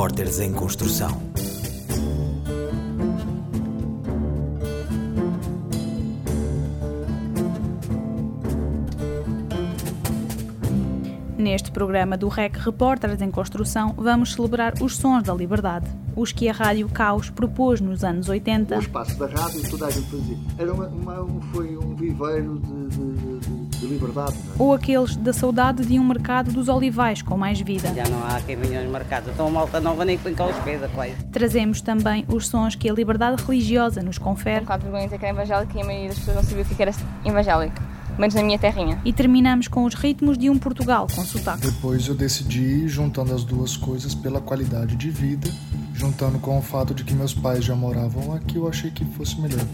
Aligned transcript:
Repórteres 0.00 0.40
em 0.40 0.50
Construção. 0.54 1.10
Neste 11.36 11.70
programa 11.70 12.16
do 12.16 12.28
REC 12.28 12.56
Repórteres 12.56 13.20
em 13.20 13.30
Construção, 13.30 13.94
vamos 13.94 14.32
celebrar 14.32 14.72
os 14.80 14.96
sons 14.96 15.22
da 15.22 15.34
liberdade, 15.34 15.86
os 16.16 16.32
que 16.32 16.48
a 16.48 16.52
Rádio 16.54 16.88
Caos 16.88 17.28
propôs 17.28 17.78
nos 17.82 18.02
anos 18.02 18.30
80. 18.30 18.76
O 18.76 18.80
espaço 18.80 19.18
da 19.18 19.26
rádio, 19.26 19.68
toda 19.68 19.84
a 19.84 19.90
gente 19.90 20.10
fazia. 20.10 20.38
Era 20.56 20.72
uma, 20.72 20.86
uma, 20.86 21.42
foi 21.52 21.76
um 21.76 21.94
viveiro 21.94 22.58
de, 22.58 22.88
de, 22.88 23.12
de, 23.12 23.38
de 23.40 23.59
liberdade. 23.90 24.34
É? 24.34 24.62
Ou 24.62 24.72
aqueles 24.72 25.16
da 25.16 25.32
saudade 25.32 25.84
de 25.84 25.98
um 25.98 26.04
mercado 26.04 26.52
dos 26.52 26.68
olivais 26.68 27.22
com 27.22 27.36
mais 27.36 27.60
vida. 27.60 27.92
Já 27.94 28.08
não 28.08 28.24
há 28.24 28.40
quem 28.40 28.56
venha 28.56 28.80
aos 28.80 28.90
mercados, 28.90 29.30
então 29.32 29.46
a 29.46 29.50
malta 29.50 29.80
nova 29.80 30.04
nem 30.04 30.18
põe 30.18 30.34
cá 30.34 30.46
os 30.46 30.56
pés, 30.58 30.80
quase. 30.94 31.14
Trazemos 31.32 31.80
também 31.80 32.24
os 32.28 32.48
sons 32.48 32.74
que 32.74 32.88
a 32.88 32.92
liberdade 32.92 33.42
religiosa 33.42 34.02
nos 34.02 34.18
confere. 34.18 34.58
Um 34.58 34.62
bocado 34.62 34.84
de 34.84 34.90
vergonha 34.90 35.04
dizer 35.06 35.18
que 35.18 35.26
era 35.26 35.34
evangélico 35.34 35.76
e 35.76 35.80
a 35.80 35.84
maioria 35.84 36.08
das 36.08 36.18
pessoas 36.18 36.36
não 36.36 36.42
sabia 36.44 36.62
o 36.62 36.66
que 36.66 36.82
era 36.82 36.92
evangélico 37.24 37.82
menos 38.20 38.34
na 38.34 38.42
minha 38.42 38.58
terrinha. 38.58 39.00
E 39.04 39.12
terminamos 39.12 39.66
com 39.66 39.84
os 39.84 39.94
ritmos 39.94 40.36
de 40.36 40.50
um 40.50 40.58
Portugal 40.58 41.06
com 41.14 41.24
sotaque. 41.24 41.62
Depois 41.62 42.06
eu 42.06 42.14
decidi, 42.14 42.86
juntando 42.86 43.34
as 43.34 43.42
duas 43.44 43.76
coisas 43.76 44.14
pela 44.14 44.40
qualidade 44.40 44.94
de 44.94 45.10
vida, 45.10 45.50
juntando 45.94 46.38
com 46.38 46.58
o 46.58 46.62
fato 46.62 46.94
de 46.94 47.02
que 47.02 47.14
meus 47.14 47.32
pais 47.32 47.64
já 47.64 47.74
moravam 47.74 48.34
aqui, 48.34 48.56
eu 48.56 48.68
achei 48.68 48.90
que 48.90 49.04
fosse 49.04 49.40
melhor. 49.40 49.64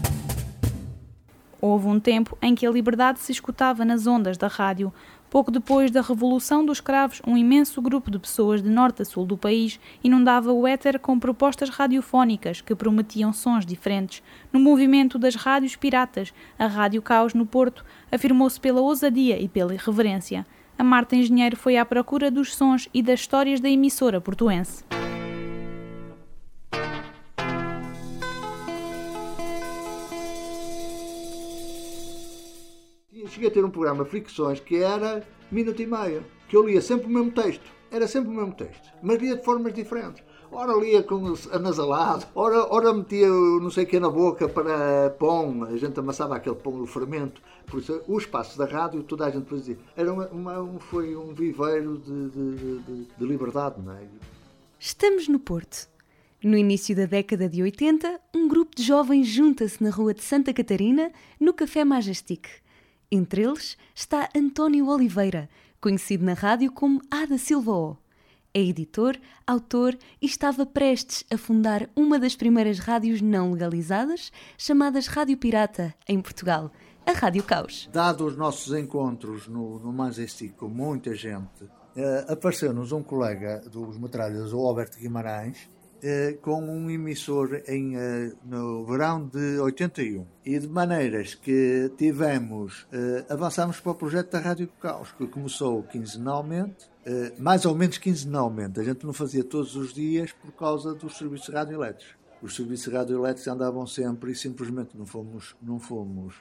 Houve 1.59 1.87
um 1.87 1.99
tempo 1.99 2.37
em 2.41 2.53
que 2.53 2.65
a 2.65 2.71
liberdade 2.71 3.19
se 3.19 3.31
escutava 3.31 3.83
nas 3.83 4.05
ondas 4.05 4.37
da 4.37 4.47
rádio, 4.47 4.93
Pouco 5.29 5.51
depois 5.51 5.91
da 5.91 6.01
Revolução 6.01 6.65
dos 6.65 6.79
Cravos, 6.79 7.21
um 7.27 7.37
imenso 7.37 7.81
grupo 7.81 8.09
de 8.09 8.17
pessoas 8.17 8.63
de 8.63 8.69
norte 8.69 9.01
a 9.01 9.05
sul 9.05 9.25
do 9.25 9.37
país 9.37 9.77
inundava 10.01 10.53
o 10.53 10.65
éter 10.65 10.97
com 10.99 11.19
propostas 11.19 11.69
radiofónicas 11.69 12.61
que 12.61 12.73
prometiam 12.73 13.33
sons 13.33 13.65
diferentes. 13.65 14.23
No 14.53 14.59
movimento 14.59 15.19
das 15.19 15.35
rádios 15.35 15.75
piratas, 15.75 16.33
a 16.57 16.65
Rádio 16.65 17.01
Caos 17.01 17.33
no 17.33 17.45
Porto 17.45 17.83
afirmou-se 18.09 18.57
pela 18.57 18.79
ousadia 18.79 19.37
e 19.37 19.49
pela 19.49 19.73
irreverência. 19.73 20.45
A 20.79 20.83
Marta 20.83 21.17
Engenheiro 21.17 21.57
foi 21.57 21.75
à 21.75 21.83
procura 21.83 22.31
dos 22.31 22.55
sons 22.55 22.87
e 22.93 23.01
das 23.01 23.19
histórias 23.19 23.59
da 23.59 23.69
emissora 23.69 24.21
portuense. 24.21 24.85
Cheguei 33.27 33.49
a 33.49 33.51
ter 33.51 33.63
um 33.63 33.69
programa 33.69 34.05
Fricções 34.05 34.59
que 34.59 34.77
era 34.77 35.23
minuto 35.51 35.81
e 35.81 35.87
meio, 35.87 36.23
que 36.47 36.55
eu 36.55 36.65
lia 36.65 36.81
sempre 36.81 37.07
o 37.07 37.09
mesmo 37.09 37.31
texto. 37.31 37.77
Era 37.89 38.07
sempre 38.07 38.29
o 38.29 38.33
mesmo 38.33 38.53
texto, 38.53 38.89
mas 39.01 39.19
lia 39.21 39.37
de 39.37 39.43
formas 39.43 39.73
diferentes. 39.73 40.21
Ora 40.51 40.73
lia 40.73 41.03
com 41.03 41.33
anasalado, 41.51 42.25
ora, 42.35 42.73
ora 42.73 42.93
metia 42.93 43.27
não 43.27 43.69
sei 43.69 43.83
o 43.83 43.87
que 43.87 43.99
na 43.99 44.09
boca 44.09 44.47
para 44.47 45.09
pão, 45.11 45.63
a 45.63 45.75
gente 45.77 45.99
amassava 45.99 46.35
aquele 46.35 46.55
pão 46.55 46.77
do 46.77 46.85
fermento. 46.85 47.41
Por 47.65 47.79
isso, 47.79 48.01
o 48.07 48.17
espaço 48.17 48.57
da 48.57 48.65
rádio, 48.65 49.03
toda 49.03 49.25
a 49.25 49.29
gente 49.29 49.49
fazia. 49.49 49.77
Era 49.95 50.11
uma, 50.11 50.27
uma, 50.27 50.79
foi 50.79 51.15
um 51.15 51.33
viveiro 51.33 51.97
de, 51.97 52.29
de, 52.29 52.55
de, 52.55 53.07
de 53.17 53.25
liberdade, 53.25 53.81
não 53.81 53.93
é? 53.93 54.03
Estamos 54.79 55.27
no 55.27 55.39
Porto. 55.39 55.89
No 56.43 56.55
início 56.55 56.95
da 56.95 57.05
década 57.05 57.49
de 57.49 57.63
80, 57.63 58.21
um 58.35 58.47
grupo 58.47 58.75
de 58.75 58.83
jovens 58.83 59.27
junta-se 59.27 59.83
na 59.83 59.89
rua 59.89 60.13
de 60.13 60.23
Santa 60.23 60.53
Catarina, 60.53 61.11
no 61.39 61.51
Café 61.51 61.83
Majestic. 61.83 62.47
Entre 63.09 63.43
eles 63.43 63.77
está 63.95 64.27
António 64.35 64.87
Oliveira, 64.89 65.49
conhecido 65.79 66.25
na 66.25 66.33
rádio 66.33 66.69
como 66.73 67.01
Ada 67.09 67.37
Silva 67.37 67.71
O. 67.71 67.97
É 68.53 68.59
editor, 68.59 69.17
autor 69.45 69.97
e 70.21 70.25
estava 70.25 70.65
prestes 70.65 71.23
a 71.31 71.37
fundar 71.37 71.89
uma 71.95 72.19
das 72.19 72.35
primeiras 72.35 72.79
rádios 72.79 73.21
não 73.21 73.53
legalizadas, 73.53 74.29
chamadas 74.57 75.07
Rádio 75.07 75.37
Pirata, 75.37 75.95
em 76.05 76.19
Portugal, 76.19 76.69
a 77.05 77.13
Rádio 77.13 77.43
Caos. 77.43 77.87
Dado 77.93 78.25
os 78.25 78.35
nossos 78.35 78.77
encontros 78.77 79.47
no, 79.47 79.79
no 79.79 79.93
Majestic 79.93 80.55
com 80.55 80.67
muita 80.67 81.15
gente, 81.15 81.63
uh, 81.63 82.33
apareceu-nos 82.33 82.91
um 82.91 83.01
colega 83.01 83.61
dos 83.71 83.97
metralhas, 83.97 84.51
o 84.51 84.59
Alberto 84.59 84.99
Guimarães, 84.99 85.69
eh, 86.03 86.37
com 86.41 86.61
um 86.61 86.89
emissor 86.89 87.61
em, 87.67 87.95
eh, 87.95 88.31
no 88.45 88.85
verão 88.85 89.25
de 89.25 89.59
81. 89.59 90.25
E 90.45 90.59
de 90.59 90.67
maneiras 90.67 91.35
que 91.35 91.91
tivemos, 91.97 92.87
eh, 92.91 93.25
avançamos 93.29 93.79
para 93.79 93.91
o 93.91 93.95
projeto 93.95 94.31
da 94.31 94.39
Rádio 94.39 94.67
Caos, 94.79 95.11
que 95.11 95.27
começou 95.27 95.83
quinzenalmente, 95.83 96.89
mais 97.39 97.65
ou 97.65 97.73
menos 97.73 97.97
quinzenalmente. 97.97 98.81
A 98.81 98.83
gente 98.83 99.05
não 99.05 99.13
fazia 99.13 99.41
todos 99.41 99.77
os 99.77 99.93
dias 99.93 100.33
por 100.33 100.51
causa 100.51 100.93
dos 100.93 101.17
serviços 101.17 101.47
radioelétricos. 101.47 102.15
Os 102.41 102.53
serviços 102.53 102.91
radioelétricos 102.91 103.47
andavam 103.47 103.87
sempre 103.87 104.33
e 104.33 104.35
simplesmente 104.35 104.97
não 104.97 105.05
fomos, 105.05 105.55
não 105.61 105.79
fomos 105.79 106.35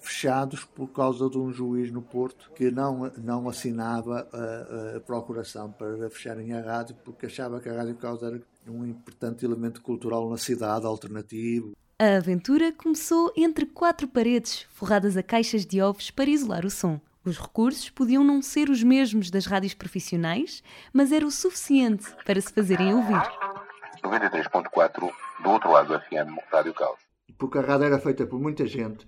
fechados 0.00 0.64
por 0.64 0.88
causa 0.88 1.28
de 1.28 1.38
um 1.38 1.52
juiz 1.52 1.90
no 1.90 2.02
Porto 2.02 2.50
que 2.54 2.70
não, 2.70 3.10
não 3.18 3.48
assinava 3.48 4.28
a, 4.32 4.96
a 4.96 5.00
procuração 5.00 5.70
para 5.72 6.08
fecharem 6.10 6.52
a 6.52 6.60
rádio 6.60 6.96
porque 7.04 7.26
achava 7.26 7.60
que 7.60 7.68
a 7.68 7.74
Rádio 7.74 7.96
Caos 7.96 8.22
era 8.22 8.40
um 8.66 8.84
importante 8.84 9.44
elemento 9.44 9.80
cultural 9.80 10.28
na 10.28 10.36
cidade, 10.36 10.86
alternativo. 10.86 11.76
A 11.98 12.16
aventura 12.16 12.72
começou 12.72 13.32
entre 13.36 13.66
quatro 13.66 14.06
paredes, 14.06 14.66
forradas 14.70 15.16
a 15.16 15.22
caixas 15.22 15.66
de 15.66 15.80
ovos 15.82 16.10
para 16.10 16.30
isolar 16.30 16.64
o 16.64 16.70
som. 16.70 17.00
Os 17.24 17.36
recursos 17.36 17.90
podiam 17.90 18.22
não 18.22 18.40
ser 18.40 18.70
os 18.70 18.82
mesmos 18.82 19.30
das 19.30 19.46
rádios 19.46 19.74
profissionais, 19.74 20.62
mas 20.92 21.12
era 21.12 21.26
o 21.26 21.30
suficiente 21.30 22.06
para 22.24 22.40
se 22.40 22.52
fazerem 22.52 22.94
ouvir. 22.94 23.20
93.4 24.02 25.10
do 25.42 25.50
outro 25.50 25.70
lado 25.70 25.88
do 25.88 26.00
FM, 26.00 26.38
Rádio 26.50 26.72
Caos. 26.74 27.00
Porque 27.36 27.58
a 27.58 27.62
rádio 27.62 27.86
era 27.86 27.98
feita 27.98 28.26
por 28.26 28.40
muita 28.40 28.66
gente. 28.66 29.06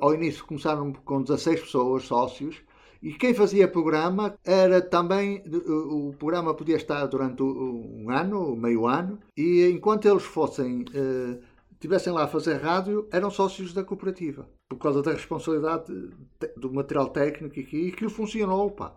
Ao 0.00 0.14
início 0.14 0.46
começaram 0.46 0.92
com 0.92 1.22
16 1.22 1.60
pessoas, 1.60 2.04
sócios, 2.04 2.62
e 3.02 3.12
quem 3.12 3.34
fazia 3.34 3.66
programa 3.66 4.38
era 4.44 4.80
também. 4.80 5.42
O 5.66 6.14
programa 6.18 6.54
podia 6.54 6.76
estar 6.76 7.04
durante 7.06 7.42
um 7.42 8.06
ano, 8.08 8.54
meio 8.54 8.86
ano, 8.86 9.18
e 9.36 9.66
enquanto 9.66 10.06
eles 10.06 10.22
fossem. 10.22 10.84
Eh, 10.94 11.38
tivessem 11.80 12.12
lá 12.12 12.24
a 12.24 12.28
fazer 12.28 12.58
rádio, 12.58 13.08
eram 13.10 13.28
sócios 13.28 13.72
da 13.72 13.82
cooperativa. 13.82 14.48
Por 14.68 14.78
causa 14.78 15.02
da 15.02 15.12
responsabilidade 15.12 15.92
do 16.56 16.72
material 16.72 17.08
técnico 17.08 17.58
e 17.58 17.88
aquilo 17.88 18.08
funcionou, 18.08 18.70
pá. 18.70 18.94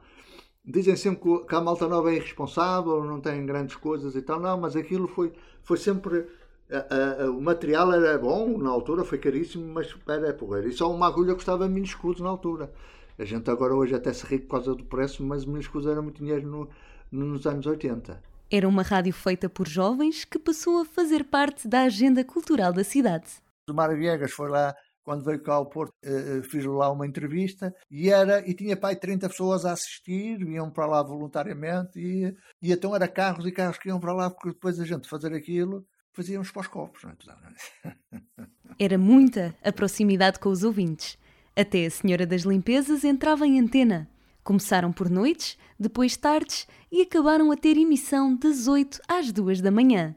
Dizem 0.63 0.95
sempre 0.95 1.39
que 1.47 1.55
a 1.55 1.61
malta 1.61 1.87
nova 1.87 2.11
é 2.11 2.15
irresponsável, 2.15 3.03
não 3.03 3.19
tem 3.19 3.43
grandes 3.43 3.75
coisas 3.75 4.15
e 4.15 4.21
tal. 4.21 4.39
Não, 4.39 4.59
mas 4.59 4.75
aquilo 4.75 5.07
foi, 5.07 5.31
foi 5.63 5.77
sempre. 5.77 6.27
A, 6.71 7.23
a, 7.23 7.29
o 7.29 7.41
material 7.41 7.93
era 7.93 8.17
bom 8.17 8.57
na 8.57 8.69
altura, 8.69 9.05
foi 9.05 9.17
caríssimo, 9.17 9.65
mas 9.73 9.93
era 10.07 10.33
porreiro. 10.33 10.67
E 10.67 10.71
só 10.71 10.91
uma 10.91 11.07
agulha 11.07 11.35
custava 11.35 11.67
mil 11.67 11.83
escudos 11.83 12.21
na 12.21 12.29
altura. 12.29 12.71
A 13.17 13.23
gente 13.23 13.49
agora 13.49 13.75
hoje 13.75 13.95
até 13.95 14.11
se 14.11 14.25
ri 14.25 14.39
por 14.39 14.51
causa 14.51 14.75
do 14.75 14.83
preço, 14.83 15.23
mas 15.23 15.45
me 15.45 15.59
escusa 15.59 15.91
era 15.91 16.01
muito 16.01 16.17
dinheiro 16.17 16.47
no, 16.47 16.69
nos 17.11 17.45
anos 17.45 17.65
80. 17.65 18.21
Era 18.51 18.67
uma 18.67 18.81
rádio 18.81 19.13
feita 19.13 19.47
por 19.47 19.67
jovens 19.67 20.25
que 20.25 20.37
passou 20.37 20.81
a 20.81 20.85
fazer 20.85 21.23
parte 21.25 21.67
da 21.67 21.83
agenda 21.83 22.23
cultural 22.23 22.73
da 22.73 22.83
cidade. 22.83 23.27
O 23.69 23.73
Mário 23.73 23.97
Viegas 23.97 24.31
foi 24.31 24.49
lá 24.49 24.75
quando 25.03 25.23
veio 25.23 25.41
cá 25.41 25.53
ao 25.53 25.67
Porto, 25.67 25.93
uh, 26.03 26.43
fiz 26.43 26.65
lá 26.65 26.91
uma 26.91 27.05
entrevista 27.05 27.73
e 27.89 28.09
era 28.09 28.47
e 28.47 28.55
tinha 28.55 28.75
pai 28.75 28.95
30 28.95 29.29
pessoas 29.29 29.63
a 29.63 29.71
assistir, 29.71 30.41
iam 30.41 30.71
para 30.71 30.87
lá 30.87 31.03
voluntariamente 31.03 31.99
e, 31.99 32.35
e 32.61 32.71
então 32.71 32.95
era 32.95 33.07
carros 33.07 33.45
e 33.45 33.51
carros 33.51 33.77
que 33.77 33.87
iam 33.87 33.99
para 33.99 34.13
lá 34.13 34.29
porque 34.31 34.49
depois 34.49 34.79
a 34.79 34.85
gente 34.85 35.07
fazer 35.07 35.31
aquilo 35.33 35.85
fazíamos 36.15 36.49
para 36.49 36.61
os 36.61 36.67
copos. 36.67 37.03
Não 37.03 37.11
é? 37.11 37.95
Era 38.79 38.97
muita 38.97 39.55
a 39.63 39.71
proximidade 39.71 40.39
com 40.39 40.49
os 40.49 40.63
ouvintes. 40.63 41.17
Até 41.55 41.85
a 41.85 41.91
Senhora 41.91 42.25
das 42.25 42.41
Limpezas 42.41 43.03
entrava 43.03 43.45
em 43.45 43.59
antena. 43.59 44.09
Começaram 44.43 44.91
por 44.91 45.09
noites, 45.09 45.57
depois 45.79 46.15
tardes 46.15 46.67
e 46.91 47.01
acabaram 47.01 47.51
a 47.51 47.57
ter 47.57 47.77
emissão 47.77 48.35
das 48.35 48.67
8 48.67 49.01
às 49.07 49.31
2 49.31 49.61
da 49.61 49.71
manhã. 49.71 50.15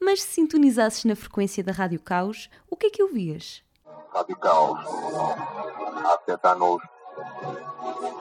Mas 0.00 0.22
se 0.22 0.34
sintonizasses 0.34 1.04
na 1.04 1.16
frequência 1.16 1.64
da 1.64 1.72
Rádio 1.72 2.00
Caos, 2.00 2.50
o 2.70 2.76
que 2.76 2.86
é 2.86 2.90
que 2.90 3.02
ouvias? 3.02 3.62
Rádio 4.12 4.36
Caos. 4.36 4.78
Há 6.04 6.18
sete 6.26 6.46
anos 6.46 6.82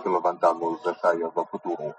que 0.01 0.09
levantamos 0.09 0.85
as 0.87 0.99
saias 0.99 1.33
do 1.33 1.45
futuro. 1.45 1.93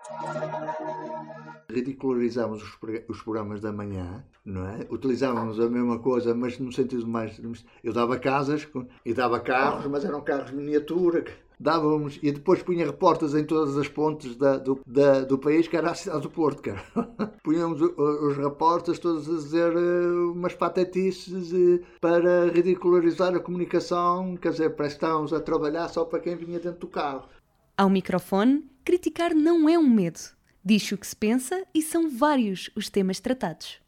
Ridicularizamos 1.69 2.63
os, 3.09 3.23
programas 3.23 3.61
da 3.61 3.73
manhã, 3.73 4.25
não 4.45 4.67
é? 4.67 4.87
Utilizávamos 4.91 5.59
a 5.59 5.69
mesma 5.69 5.99
coisa, 5.99 6.35
mas 6.35 6.59
no 6.59 6.73
sentido 6.73 7.07
mais. 7.07 7.41
Eu 7.83 7.93
dava 7.93 8.19
casas 8.19 8.69
e 9.05 9.15
dava 9.15 9.41
carros, 9.41 9.87
mas 9.87 10.05
eram 10.05 10.21
carros 10.21 10.51
miniatura. 10.51 11.25
Dávamos 11.59 12.19
e 12.23 12.33
depois 12.33 12.63
punha 12.63 12.85
reportas 12.85 13.35
em 13.35 13.45
todas 13.45 13.77
as 13.79 13.89
pontes 13.89 14.37
da, 14.37 14.59
do, 14.59 14.81
da, 14.87 15.21
do 15.21 15.39
país, 15.39 15.69
que 15.69 15.77
era 15.77 15.91
a 15.91 15.95
cidade 15.95 16.23
do 16.23 16.31
Porto, 16.31 16.63
cara. 16.63 16.83
Punhamos 17.43 17.81
os 17.81 18.37
reportas 18.37 18.99
todos 18.99 19.29
a 19.29 19.33
dizer 19.33 19.77
uh, 19.77 20.33
umas 20.33 20.55
patetices 20.55 21.53
uh, 21.53 21.81
para 22.01 22.51
ridicularizar 22.51 23.35
a 23.35 23.41
comunicação, 23.41 24.37
quer 24.37 24.51
dizer, 24.51 24.71
parece 24.71 24.97
que 24.97 25.05
estávamos 25.05 25.33
a 25.33 25.41
trabalhar 25.41 25.89
só 25.89 26.05
para 26.05 26.21
quem 26.21 26.37
vinha 26.37 26.59
dentro 26.59 26.81
do 26.81 26.89
carro. 26.89 27.29
Ao 27.77 27.89
microfone, 27.89 28.69
criticar 28.85 29.35
não 29.35 29.69
é 29.69 29.79
um 29.79 29.89
medo. 29.89 30.21
Diz 30.67 30.91
o 30.93 30.97
que 30.97 31.07
se 31.07 31.15
pensa 31.15 31.63
e 31.75 31.83
são 31.83 32.09
vários 32.09 32.71
os 32.75 32.89
temas 32.89 33.21
tratados. 33.21 33.83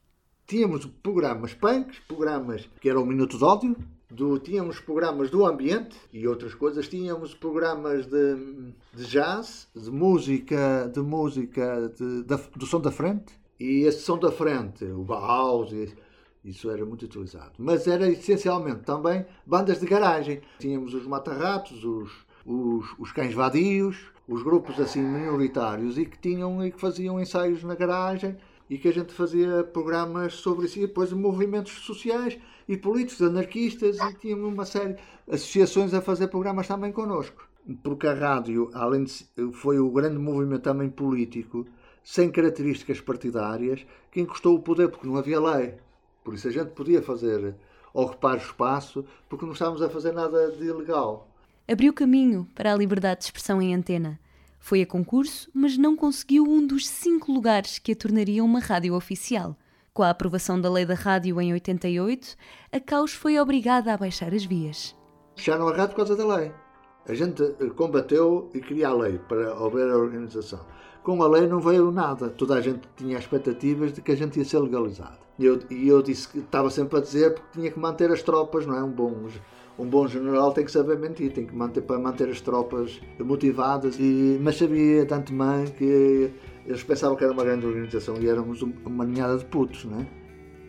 Tínhamos 0.46 0.84
programas 1.02 1.54
punks, 1.54 1.98
programas 2.00 2.68
que 2.78 2.90
eram 2.90 3.02
o 3.02 3.06
Minuto 3.06 3.38
de 3.38 3.44
Ódio, 3.44 3.76
do, 4.10 4.38
tínhamos 4.38 4.78
programas 4.78 5.30
do 5.30 5.46
ambiente 5.46 5.96
e 6.12 6.28
outras 6.28 6.54
coisas, 6.54 6.86
tínhamos 6.86 7.32
programas 7.32 8.04
de, 8.04 8.36
de 8.92 9.06
jazz, 9.06 9.68
de 9.74 9.90
música, 9.90 10.90
de 10.92 11.00
música 11.00 11.90
de, 11.98 12.22
da, 12.24 12.36
do 12.54 12.66
som 12.66 12.78
da 12.78 12.92
frente, 12.92 13.32
e 13.58 13.84
esse 13.84 14.02
som 14.02 14.18
da 14.18 14.30
frente, 14.30 14.84
o 14.84 15.02
Bauhaus, 15.02 15.72
isso 16.44 16.70
era 16.70 16.84
muito 16.84 17.06
utilizado. 17.06 17.54
Mas 17.56 17.86
era 17.86 18.06
essencialmente 18.06 18.80
também 18.80 19.24
bandas 19.46 19.80
de 19.80 19.86
garagem. 19.86 20.42
Tínhamos 20.58 20.92
os 20.92 21.06
matarratos, 21.06 21.82
os, 21.82 22.12
os, 22.44 22.86
os 22.98 23.12
cães 23.12 23.32
vadios, 23.32 23.96
os 24.28 24.42
grupos 24.42 24.80
assim 24.80 25.00
minoritários 25.00 25.98
e 25.98 26.04
que 26.04 26.18
tinham 26.18 26.64
e 26.64 26.70
que 26.70 26.80
faziam 26.80 27.20
ensaios 27.20 27.62
na 27.62 27.74
garagem 27.74 28.36
e 28.68 28.76
que 28.76 28.88
a 28.88 28.92
gente 28.92 29.12
fazia 29.12 29.62
programas 29.62 30.34
sobre 30.34 30.66
isso 30.66 30.78
e 30.78 30.82
depois 30.82 31.12
movimentos 31.12 31.72
sociais 31.84 32.38
e 32.68 32.76
políticos, 32.76 33.22
anarquistas 33.22 33.98
e 33.98 34.14
tínhamos 34.14 34.52
uma 34.52 34.64
série 34.64 34.94
de 34.94 35.00
associações 35.30 35.94
a 35.94 36.00
fazer 36.00 36.28
programas 36.28 36.66
também 36.66 36.90
connosco. 36.90 37.48
Porque 37.82 38.06
a 38.06 38.14
rádio, 38.14 38.70
além 38.74 39.04
de 39.04 39.26
foi 39.52 39.78
o 39.78 39.90
grande 39.90 40.18
movimento 40.18 40.62
também 40.62 40.88
político, 40.88 41.64
sem 42.02 42.30
características 42.30 43.00
partidárias, 43.00 43.86
que 44.10 44.20
encostou 44.20 44.56
o 44.56 44.62
poder 44.62 44.88
porque 44.88 45.06
não 45.06 45.16
havia 45.16 45.40
lei. 45.40 45.74
Por 46.24 46.34
isso 46.34 46.48
a 46.48 46.52
gente 46.52 46.70
podia 46.70 47.02
fazer 47.02 47.54
ocupar 47.92 48.36
espaço 48.36 49.04
porque 49.28 49.44
não 49.44 49.52
estávamos 49.52 49.82
a 49.82 49.88
fazer 49.88 50.12
nada 50.12 50.50
de 50.50 50.64
ilegal. 50.64 51.28
Abriu 51.68 51.92
caminho 51.92 52.46
para 52.54 52.72
a 52.72 52.76
liberdade 52.76 53.18
de 53.18 53.24
expressão 53.24 53.60
em 53.60 53.74
antena. 53.74 54.20
Foi 54.60 54.82
a 54.82 54.86
concurso, 54.86 55.50
mas 55.52 55.76
não 55.76 55.96
conseguiu 55.96 56.44
um 56.44 56.64
dos 56.64 56.86
cinco 56.86 57.32
lugares 57.32 57.80
que 57.80 57.90
a 57.90 57.96
tornariam 57.96 58.46
uma 58.46 58.60
rádio 58.60 58.94
oficial. 58.94 59.56
Com 59.92 60.04
a 60.04 60.10
aprovação 60.10 60.60
da 60.60 60.70
lei 60.70 60.86
da 60.86 60.94
rádio 60.94 61.40
em 61.40 61.52
88, 61.52 62.36
a 62.70 62.78
Caos 62.78 63.14
foi 63.14 63.36
obrigada 63.40 63.92
a 63.92 63.96
baixar 63.96 64.32
as 64.32 64.44
vias. 64.44 64.94
Fecharam 65.34 65.66
a 65.66 65.72
rádio 65.72 65.96
por 65.96 66.06
causa 66.06 66.14
da 66.14 66.36
lei. 66.36 66.52
A 67.08 67.14
gente 67.14 67.42
combateu 67.74 68.48
e 68.54 68.60
queria 68.60 68.86
a 68.86 68.94
lei 68.94 69.18
para 69.18 69.50
haver 69.50 69.90
a 69.90 69.96
organização. 69.96 70.60
Com 71.02 71.20
a 71.20 71.26
lei 71.26 71.48
não 71.48 71.58
veio 71.58 71.90
nada. 71.90 72.28
Toda 72.28 72.54
a 72.54 72.60
gente 72.60 72.88
tinha 72.96 73.18
expectativas 73.18 73.92
de 73.92 74.00
que 74.02 74.12
a 74.12 74.16
gente 74.16 74.38
ia 74.38 74.44
ser 74.44 74.60
legalizado. 74.60 75.18
E 75.36 75.44
eu, 75.44 75.60
e 75.68 75.88
eu 75.88 76.00
disse 76.00 76.28
que 76.28 76.38
estava 76.38 76.70
sempre 76.70 76.98
a 76.98 77.02
dizer 77.02 77.34
porque 77.34 77.58
tinha 77.58 77.72
que 77.72 77.78
manter 77.78 78.12
as 78.12 78.22
tropas, 78.22 78.64
não 78.64 78.76
é? 78.76 78.82
Um 78.84 78.90
bom, 78.90 79.28
um 79.78 79.86
bom 79.86 80.06
general 80.06 80.52
tem 80.52 80.64
que 80.64 80.72
saber 80.72 80.98
mentir, 80.98 81.32
tem 81.32 81.46
que 81.46 81.54
manter 81.54 81.82
para 81.82 81.98
manter 81.98 82.28
as 82.28 82.40
tropas 82.40 83.00
motivadas. 83.18 83.96
E, 83.98 84.38
mas 84.40 84.56
sabia 84.56 85.04
de 85.04 85.14
antemão 85.14 85.64
que 85.66 86.30
eles 86.64 86.82
pensavam 86.82 87.16
que 87.16 87.24
era 87.24 87.32
uma 87.32 87.44
grande 87.44 87.66
organização 87.66 88.16
e 88.20 88.28
éramos 88.28 88.62
uma 88.62 89.04
ninhada 89.04 89.38
de 89.38 89.44
putos, 89.44 89.84
não 89.84 90.00
é? 90.00 90.06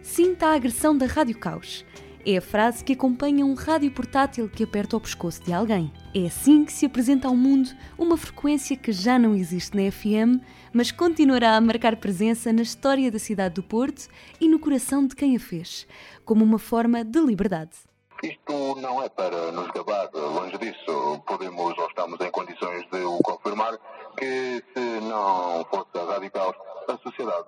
Sinta 0.01 0.48
a 0.48 0.56
agressão 0.56 0.98
da 0.98 1.06
Rádio 1.06 1.38
Caos. 1.38 1.86
É 2.25 2.38
a 2.38 2.42
frase 2.42 2.83
que 2.83 2.92
acompanha 2.92 3.45
um 3.45 3.54
rádio 3.54 3.89
portátil 3.89 4.50
que 4.50 4.65
aperta 4.65 4.98
o 4.98 5.00
pescoço 5.00 5.42
de 5.44 5.53
alguém. 5.53 5.89
É 6.13 6.25
assim 6.25 6.65
que 6.65 6.74
se 6.74 6.86
apresenta 6.86 7.30
ao 7.30 7.36
mundo 7.38 7.69
uma 7.98 8.18
frequência 8.18 8.75
que 8.75 8.92
já 8.92 9.18
não 9.18 9.33
existe 9.33 9.77
na 9.77 9.89
FM, 9.89 10.44
mas 10.74 10.92
continuará 10.92 11.56
a 11.56 11.62
marcar 11.62 11.95
presença 11.95 12.51
na 12.51 12.63
história 12.63 13.10
da 13.10 13.18
cidade 13.18 13.56
do 13.56 13.63
Porto 13.63 14.10
e 14.42 14.50
no 14.50 14.60
coração 14.60 15.07
de 15.07 15.15
quem 15.15 15.38
a 15.38 15.39
fez, 15.39 15.88
como 16.25 16.44
uma 16.44 16.60
forma 16.60 17.01
de 17.01 17.19
liberdade. 17.21 17.77
Isto 18.24 18.75
não 18.81 19.02
é 19.04 19.10
para 19.10 19.52
nos 19.52 19.68
gabar, 19.68 20.10
longe 20.14 20.58
disso. 20.58 21.22
Podemos 21.28 21.78
ou 21.78 21.88
estamos 21.88 22.19
em 22.19 22.31
condições 22.31 22.84
de 22.92 23.00
o 23.04 23.19
confirmar 23.19 23.78
que 24.18 24.64
se 24.74 25.00
não 25.02 25.64
fosse 25.66 26.06
radical, 26.12 26.54
a 26.88 26.98
sociedade 26.98 27.46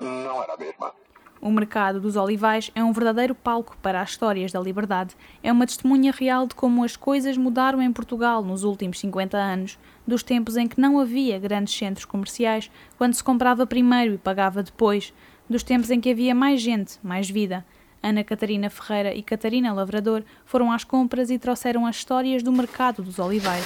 não 0.00 0.42
era 0.42 0.52
a 0.52 0.56
mesma. 0.58 0.92
O 1.40 1.50
mercado 1.50 2.00
dos 2.00 2.16
olivais 2.16 2.70
é 2.74 2.84
um 2.84 2.92
verdadeiro 2.92 3.34
palco 3.34 3.76
para 3.82 4.00
as 4.00 4.10
histórias 4.10 4.52
da 4.52 4.60
liberdade. 4.60 5.16
É 5.42 5.50
uma 5.50 5.66
testemunha 5.66 6.12
real 6.12 6.46
de 6.46 6.54
como 6.54 6.84
as 6.84 6.96
coisas 6.96 7.36
mudaram 7.36 7.80
em 7.80 7.92
Portugal 7.92 8.42
nos 8.42 8.62
últimos 8.62 9.00
50 9.00 9.36
anos, 9.36 9.78
dos 10.06 10.22
tempos 10.22 10.56
em 10.56 10.68
que 10.68 10.80
não 10.80 10.98
havia 11.00 11.38
grandes 11.38 11.76
centros 11.76 12.04
comerciais, 12.04 12.70
quando 12.98 13.14
se 13.14 13.24
comprava 13.24 13.66
primeiro 13.66 14.14
e 14.14 14.18
pagava 14.18 14.62
depois, 14.62 15.14
dos 15.48 15.62
tempos 15.62 15.90
em 15.90 16.00
que 16.00 16.10
havia 16.10 16.34
mais 16.34 16.60
gente, 16.60 16.98
mais 17.02 17.28
vida. 17.28 17.64
Ana 18.04 18.22
Catarina 18.22 18.68
Ferreira 18.68 19.14
e 19.14 19.22
Catarina 19.22 19.72
Lavrador 19.72 20.22
foram 20.44 20.70
às 20.70 20.84
compras 20.84 21.30
e 21.30 21.38
trouxeram 21.38 21.86
as 21.86 21.96
histórias 21.96 22.42
do 22.42 22.52
mercado 22.52 23.02
dos 23.02 23.18
olivais 23.18 23.64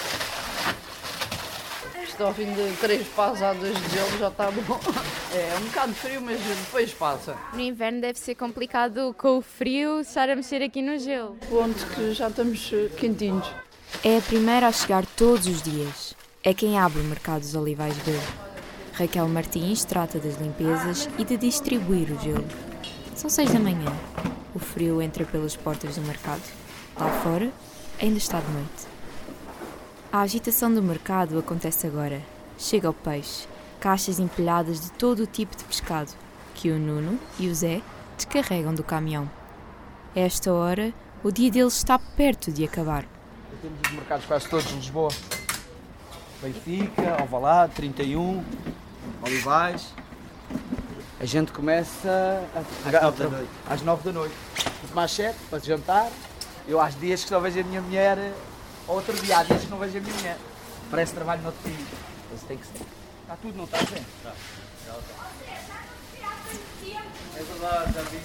ao 2.20 2.34
fim 2.34 2.52
de 2.52 2.76
três 2.80 3.06
passadas 3.08 3.74
de 3.76 3.90
gelo 3.90 4.18
já 4.18 4.28
está 4.28 4.50
bom. 4.50 4.80
É, 5.32 5.54
é 5.54 5.58
um 5.58 5.66
bocado 5.66 5.94
frio, 5.94 6.20
mas 6.20 6.40
depois 6.40 6.92
passa. 6.92 7.36
No 7.52 7.60
inverno 7.60 8.00
deve 8.00 8.18
ser 8.18 8.34
complicado 8.34 9.14
com 9.16 9.38
o 9.38 9.42
frio 9.42 10.00
estar 10.00 10.28
a 10.28 10.34
mexer 10.34 10.62
aqui 10.62 10.82
no 10.82 10.98
gelo. 10.98 11.36
Ponto 11.48 11.86
que 11.94 12.12
já 12.14 12.28
estamos 12.28 12.72
eh, 12.72 12.88
quentinhos. 12.98 13.46
É 14.02 14.18
a 14.18 14.20
primeira 14.20 14.66
a 14.66 14.72
chegar 14.72 15.06
todos 15.06 15.46
os 15.46 15.62
dias. 15.62 16.14
É 16.42 16.52
quem 16.52 16.78
abre 16.78 17.00
o 17.00 17.04
mercado 17.04 17.40
dos 17.40 17.54
olivais 17.54 17.96
verde. 17.98 18.26
Raquel 18.94 19.28
Martins 19.28 19.84
trata 19.84 20.18
das 20.18 20.36
limpezas 20.36 21.08
e 21.18 21.24
de 21.24 21.36
distribuir 21.36 22.10
o 22.10 22.18
gelo. 22.20 22.67
São 23.18 23.28
seis 23.28 23.52
da 23.52 23.58
manhã. 23.58 23.92
O 24.54 24.60
frio 24.60 25.02
entra 25.02 25.24
pelas 25.24 25.56
portas 25.56 25.96
do 25.96 26.02
mercado. 26.02 26.40
Lá 26.96 27.10
fora, 27.20 27.50
ainda 28.00 28.16
está 28.16 28.38
de 28.38 28.48
noite. 28.52 28.86
A 30.12 30.20
agitação 30.20 30.72
do 30.72 30.80
mercado 30.80 31.36
acontece 31.36 31.84
agora. 31.84 32.22
Chega 32.56 32.88
o 32.88 32.94
peixe, 32.94 33.48
caixas 33.80 34.20
empilhadas 34.20 34.82
de 34.82 34.92
todo 34.92 35.24
o 35.24 35.26
tipo 35.26 35.56
de 35.56 35.64
pescado, 35.64 36.12
que 36.54 36.70
o 36.70 36.78
Nuno 36.78 37.18
e 37.40 37.48
o 37.48 37.54
Zé 37.56 37.82
descarregam 38.16 38.72
do 38.72 38.84
caminhão. 38.84 39.28
A 40.14 40.20
esta 40.20 40.52
hora, 40.52 40.94
o 41.24 41.32
dia 41.32 41.50
deles 41.50 41.74
está 41.74 41.98
perto 41.98 42.52
de 42.52 42.62
acabar. 42.62 43.04
Temos 43.60 43.80
os 43.84 43.92
mercados 43.94 44.26
quase 44.26 44.48
todos 44.48 44.68
de 44.68 44.74
Lisboa. 44.76 45.10
Benfica, 46.40 47.16
Alvalade, 47.20 47.74
31, 47.74 48.44
Olivais. 49.24 49.92
A 51.20 51.24
gente 51.24 51.52
começa 51.52 52.08
a, 52.54 52.88
às, 52.88 53.02
nove 53.02 53.24
da 53.24 53.74
às 53.74 53.82
9 53.82 54.02
da 54.04 54.12
noite. 54.12 54.34
Mais 54.94 55.10
cedo, 55.10 55.36
para 55.50 55.58
jantar. 55.58 56.08
Eu 56.66 56.80
às 56.80 56.98
dias 56.98 57.22
que 57.22 57.28
só 57.28 57.40
vejo 57.40 57.60
a 57.60 57.64
minha 57.64 57.80
mulher 57.80 58.32
outro 58.86 59.14
dia, 59.14 59.38
há 59.38 59.42
dias 59.42 59.62
que 59.62 59.70
não 59.70 59.78
vejo 59.78 59.98
a 59.98 60.00
minha 60.00 60.14
mulher. 60.14 60.36
Parece 60.90 61.14
trabalho 61.14 61.42
no 61.42 61.48
outro 61.48 61.70
dia. 61.70 61.86
Mas 62.30 62.42
tem 62.42 62.56
que 62.56 62.66
ser. 62.66 62.86
Está 63.22 63.36
tudo, 63.36 63.56
não 63.56 63.64
está 63.64 63.78
bem? 63.78 64.04
Está. 64.18 64.32
É 67.36 67.42
verdade, 67.42 67.92
já 67.92 68.02
vi. 68.02 68.20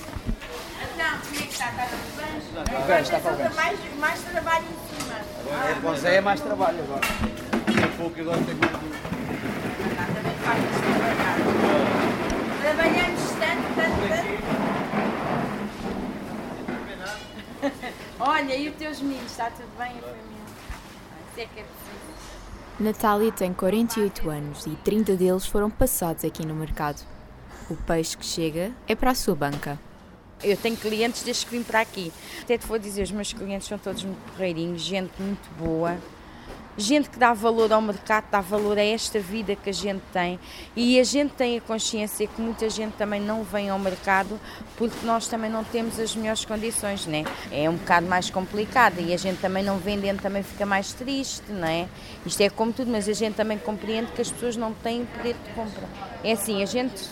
Não, 0.98 1.20
como 1.20 1.36
é 1.36 1.42
que 1.42 1.54
está? 1.54 1.70
Está 1.70 1.86
tudo 1.86 2.18
bem? 2.18 2.38
Está 2.38 2.64
bem, 2.86 3.02
está 3.02 3.20
bem. 3.20 3.54
Mais, 3.54 3.96
mais 4.00 4.22
trabalho 4.22 4.66
em 4.66 4.98
cima. 4.98 5.16
Agora, 5.40 5.72
é, 5.72 5.76
com 5.82 5.96
Zé 5.96 6.16
é 6.16 6.22
mais 6.22 6.42
trabalho 6.42 6.84
agora. 6.84 7.02
Daqui 7.02 7.84
a 7.84 7.98
pouco 7.98 8.20
agora 8.22 8.38
tem 8.44 8.56
mais 8.56 8.72
também 10.14 10.36
faz 10.38 10.64
isso 10.64 10.82
trabalhar. 10.82 11.36
Trabalhamos 12.62 13.22
tanto, 13.40 13.76
tanto, 13.76 14.08
tanto. 14.08 14.34
Olha, 18.54 18.62
e 18.62 18.70
os 18.70 18.76
teus 18.76 19.02
meninos? 19.02 19.32
Está 19.32 19.50
tudo 19.50 19.68
bem, 19.80 19.88
a 19.88 20.02
família? 20.02 20.44
é 21.38 21.46
que 21.48 21.60
é 21.60 21.64
preciso. 21.64 22.14
Natália 22.80 23.32
tem 23.32 23.52
48 23.52 24.30
anos 24.30 24.68
e 24.68 24.76
30 24.76 25.16
deles 25.16 25.48
foram 25.48 25.72
passados 25.72 26.24
aqui 26.24 26.46
no 26.46 26.54
mercado. 26.54 27.04
O 27.68 27.76
peixe 27.76 28.16
que 28.16 28.24
chega 28.24 28.72
é 28.88 28.94
para 28.94 29.10
a 29.10 29.16
sua 29.16 29.34
banca. 29.34 29.80
Eu 30.44 30.56
tenho 30.56 30.78
clientes 30.78 31.24
desde 31.24 31.48
que 31.48 31.58
vim 31.58 31.64
para 31.64 31.82
aqui. 31.82 32.14
Até 32.44 32.56
te 32.60 32.68
vou 32.68 32.78
dizer, 32.78 33.02
os 33.02 33.12
meus 33.12 33.34
clientes 33.34 33.68
são 33.68 33.80
todos 33.80 34.04
muito 34.04 34.20
porreirinhos, 34.32 34.84
gente 34.84 35.12
muito 35.20 35.50
boa 35.58 35.98
gente 36.78 37.10
que 37.10 37.20
dá 37.20 37.34
valor 37.34 37.72
ao 37.72 37.82
mercado, 37.82 38.26
dá 38.32 38.42
valor 38.42 38.78
a 38.78 38.84
esta 38.84 39.20
vida 39.20 39.56
que 39.56 39.70
a 39.70 39.74
gente 39.74 40.02
tem 40.12 40.40
e 40.76 41.00
a 41.00 41.04
gente 41.04 41.34
tem 41.34 41.58
a 41.58 41.62
consciência 41.62 42.28
que 42.28 42.42
muita 42.42 42.70
gente 42.70 42.94
também 42.94 43.22
não 43.22 43.44
vem 43.44 43.70
ao 43.70 43.78
mercado 43.78 44.40
porque 44.78 45.06
nós 45.06 45.28
também 45.28 45.50
não 45.50 45.64
temos 45.64 46.00
as 46.00 46.16
melhores 46.16 46.46
condições, 46.46 47.06
né? 47.06 47.24
É 47.52 47.70
um 47.70 47.76
bocado 47.76 48.08
mais 48.08 48.30
complicado 48.30 49.00
e 49.00 49.14
a 49.14 49.18
gente 49.18 49.40
também 49.40 49.64
não 49.64 49.78
vendendo 49.78 50.22
também 50.22 50.44
fica 50.44 50.66
mais 50.66 50.94
triste, 50.94 51.52
não 51.52 51.68
é? 51.68 51.88
Isto 52.26 52.42
é 52.42 52.50
como 52.50 52.74
tudo, 52.74 52.92
mas 52.92 53.08
a 53.08 53.14
gente 53.14 53.36
também 53.36 53.58
compreende 53.58 54.12
que 54.12 54.22
as 54.22 54.32
pessoas 54.32 54.58
não 54.58 54.74
têm 54.74 55.06
poder 55.06 55.36
de 55.36 55.52
compra. 55.54 55.88
É 56.24 56.32
assim, 56.32 56.64
a 56.64 56.66
gente 56.66 57.04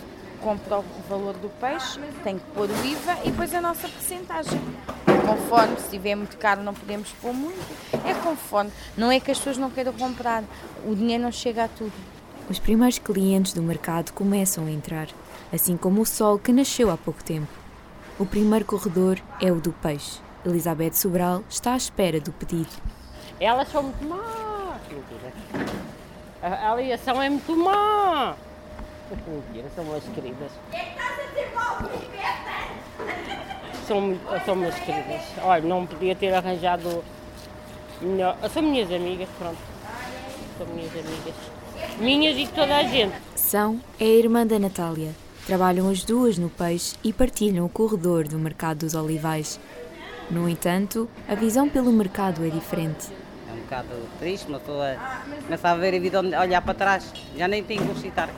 compra 0.42 0.80
o 0.80 0.84
valor 1.08 1.34
do 1.36 1.50
peixe, 1.50 2.00
tem 2.24 2.40
que 2.40 2.46
pôr 2.56 2.68
o 2.70 2.86
IVA 2.86 3.18
e 3.24 3.30
depois 3.30 3.54
a 3.54 3.62
nossa 3.62 3.88
porcentagem 3.88 4.60
conforme, 5.26 5.76
se 5.78 5.84
estiver 5.84 6.16
muito 6.16 6.38
caro 6.38 6.64
não 6.64 6.74
podemos 6.74 7.10
pôr 7.22 7.34
muito, 7.34 7.58
é 8.06 8.14
conforme. 8.14 8.72
Não 8.98 9.12
é 9.12 9.20
que 9.20 9.32
as 9.32 9.38
pessoas 9.38 9.58
não 9.58 9.70
queiram 9.70 9.94
comprar, 9.94 10.44
o 10.86 10.96
dinheiro 10.96 11.24
não 11.24 11.32
chega 11.32 11.66
a 11.66 11.68
tudo. 11.68 11.94
Os 12.50 12.60
primeiros 12.60 13.00
clientes 13.00 13.54
do 13.54 13.62
mercado 13.62 14.12
começam 14.12 14.66
a 14.66 14.72
entrar, 14.72 15.08
assim 15.54 15.78
como 15.78 16.02
o 16.02 16.06
sol 16.06 16.38
que 16.38 16.52
nasceu 16.52 16.90
há 16.90 16.98
pouco 16.98 17.24
tempo. 17.24 17.48
O 18.20 18.26
primeiro 18.26 18.66
corredor 18.66 19.18
é 19.42 19.52
o 19.52 19.62
do 19.62 19.72
peixe. 19.72 20.20
Elizabeth 20.46 20.94
Sobral 20.94 21.44
está 21.50 21.74
à 21.74 21.78
espera 21.78 22.20
do 22.20 22.32
pedido. 22.32 22.70
Elas 23.40 23.68
são 23.70 23.84
muito 23.84 24.04
más. 24.06 24.22
A 26.42 26.72
aliação 26.72 27.22
é 27.22 27.30
muito 27.30 27.56
má. 27.56 28.36
Mentira, 29.28 29.70
são 29.76 29.84
umas 29.84 30.04
queridas. 30.16 30.52
São, 33.92 34.18
são 34.46 34.54
umas 34.54 34.76
queridas. 34.76 35.22
Olha, 35.44 35.62
não 35.68 35.86
podia 35.86 36.16
ter 36.16 36.34
arranjado 36.34 37.04
melhor. 38.02 38.38
São 38.54 38.64
minhas 38.64 38.90
amigas, 38.90 39.28
pronto. 39.38 39.58
São 40.58 40.66
minhas 40.68 40.92
amigas. 40.92 41.36
Minhas 42.00 42.38
e 42.38 42.46
de 42.46 42.52
toda 42.54 42.78
a 42.78 42.84
gente. 42.84 43.14
São 43.36 43.82
é 44.00 44.06
a 44.06 44.08
irmã 44.08 44.48
da 44.48 44.58
Natália. 44.58 45.12
Trabalham 45.46 45.90
as 45.90 46.06
duas 46.06 46.38
no 46.38 46.50
peixe 46.50 46.96
e 47.04 47.12
partilham 47.12 47.66
o 47.66 47.70
corredor 47.70 48.30
do 48.30 48.40
Mercado 48.40 48.78
dos 48.78 48.96
Olivais. 48.96 49.60
No 50.30 50.48
entanto, 50.48 51.10
a 51.28 51.36
visão 51.36 51.68
pelo 51.68 51.92
mercado 51.92 52.46
é 52.46 52.50
diferente. 52.50 53.10
É 53.50 53.52
um 53.52 53.58
bocado 53.58 53.90
triste, 54.20 54.48
uma 54.48 54.60
pessoa 54.60 54.96
começa 55.44 55.68
a 55.68 55.76
ver 55.76 55.96
a 55.96 56.00
vida, 56.00 56.22
olhar 56.22 56.62
para 56.62 56.74
trás. 56.74 57.12
Já 57.36 57.46
nem 57.46 57.62
tem 57.62 57.78
que 57.78 58.00
citar. 58.00 58.30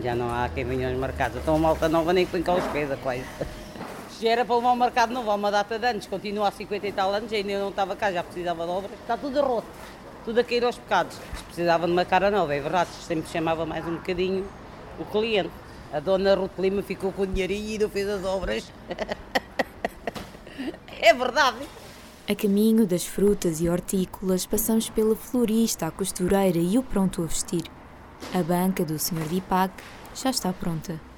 Já 0.00 0.14
não 0.14 0.32
há 0.32 0.48
quem 0.48 0.64
venha 0.64 0.88
aos 0.88 0.96
mercados. 0.96 1.36
Então 1.42 1.56
a 1.56 1.58
malta 1.58 1.88
nova 1.88 2.12
nem 2.12 2.24
põe 2.26 2.40
cá 2.42 2.54
os 2.54 2.64
pés, 2.66 2.88
quase. 3.02 3.24
Se 4.20 4.28
era 4.28 4.44
para 4.44 4.54
levar 4.54 4.72
o 4.72 4.76
mercado 4.76 5.14
novo 5.14 5.30
há 5.30 5.34
uma 5.34 5.50
data 5.50 5.78
de 5.78 5.86
anos, 5.86 6.06
continua 6.06 6.48
há 6.48 6.50
50 6.50 6.86
e 6.86 6.92
tal 6.92 7.10
anos, 7.10 7.32
ainda 7.32 7.58
não 7.58 7.70
estava 7.70 7.96
cá, 7.96 8.12
já 8.12 8.22
precisava 8.22 8.66
de 8.66 8.70
obras. 8.70 8.92
Está 9.00 9.16
tudo 9.16 9.40
roto, 9.40 9.66
tudo 10.26 10.40
a 10.40 10.44
cair 10.44 10.62
aos 10.62 10.76
pecados. 10.76 11.16
Precisava 11.46 11.86
de 11.86 11.92
uma 11.92 12.04
cara 12.04 12.30
nova, 12.30 12.54
é 12.54 12.60
verdade, 12.60 12.90
sempre 13.00 13.30
chamava 13.30 13.64
mais 13.64 13.86
um 13.86 13.94
bocadinho 13.94 14.46
o 14.98 15.06
cliente. 15.06 15.48
A 15.90 16.00
dona 16.00 16.34
Ruth 16.34 16.58
Lima 16.58 16.82
ficou 16.82 17.10
com 17.12 17.22
o 17.22 17.26
dinheirinho 17.26 17.70
e 17.70 17.78
não 17.78 17.88
fez 17.88 18.06
as 18.10 18.22
obras. 18.22 18.70
é 21.00 21.14
verdade. 21.14 21.56
A 22.28 22.34
caminho 22.34 22.86
das 22.86 23.06
frutas 23.06 23.58
e 23.62 23.70
hortícolas, 23.70 24.44
passamos 24.44 24.90
pela 24.90 25.16
florista, 25.16 25.86
a 25.86 25.90
costureira 25.90 26.58
e 26.58 26.76
o 26.76 26.82
pronto 26.82 27.22
a 27.22 27.24
vestir. 27.24 27.64
A 28.34 28.42
banca 28.42 28.84
do 28.84 28.98
Sr. 28.98 29.26
Dipak 29.30 29.72
já 30.14 30.28
está 30.28 30.52
pronta. 30.52 31.09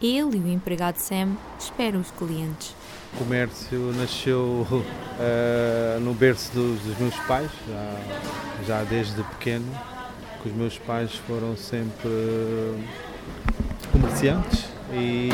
Ele 0.00 0.36
e 0.36 0.40
o 0.40 0.48
empregado 0.48 0.98
Sam 0.98 1.36
esperam 1.58 2.00
os 2.00 2.10
clientes. 2.10 2.74
O 3.14 3.18
comércio 3.18 3.92
nasceu 3.96 4.66
uh, 4.70 6.00
no 6.00 6.14
berço 6.14 6.52
dos, 6.52 6.80
dos, 6.80 6.98
meus 6.98 7.16
pais, 7.26 7.50
já, 7.66 7.96
já 8.66 8.84
desde 8.84 9.22
pequeno, 9.22 9.66
que 10.42 10.48
os 10.48 10.54
meus 10.54 10.78
pais 10.78 11.14
foram 11.26 11.56
sempre 11.56 12.10
comerciantes 13.90 14.66
e, 14.92 15.30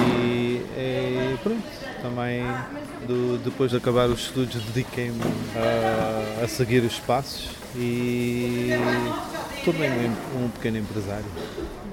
e 0.77 1.39
pronto, 1.43 1.63
também 2.01 2.45
do, 3.07 3.39
depois 3.39 3.71
de 3.71 3.77
acabar 3.77 4.09
os 4.09 4.21
estudos 4.21 4.63
dediquei-me 4.63 5.21
a, 5.57 6.45
a, 6.45 6.49
seguir 6.49 6.83
os 6.83 6.99
passos 7.01 7.51
e 7.77 8.71
tornei-me 9.65 10.09
um 10.37 10.49
pequeno 10.49 10.79
empresário. 10.79 11.27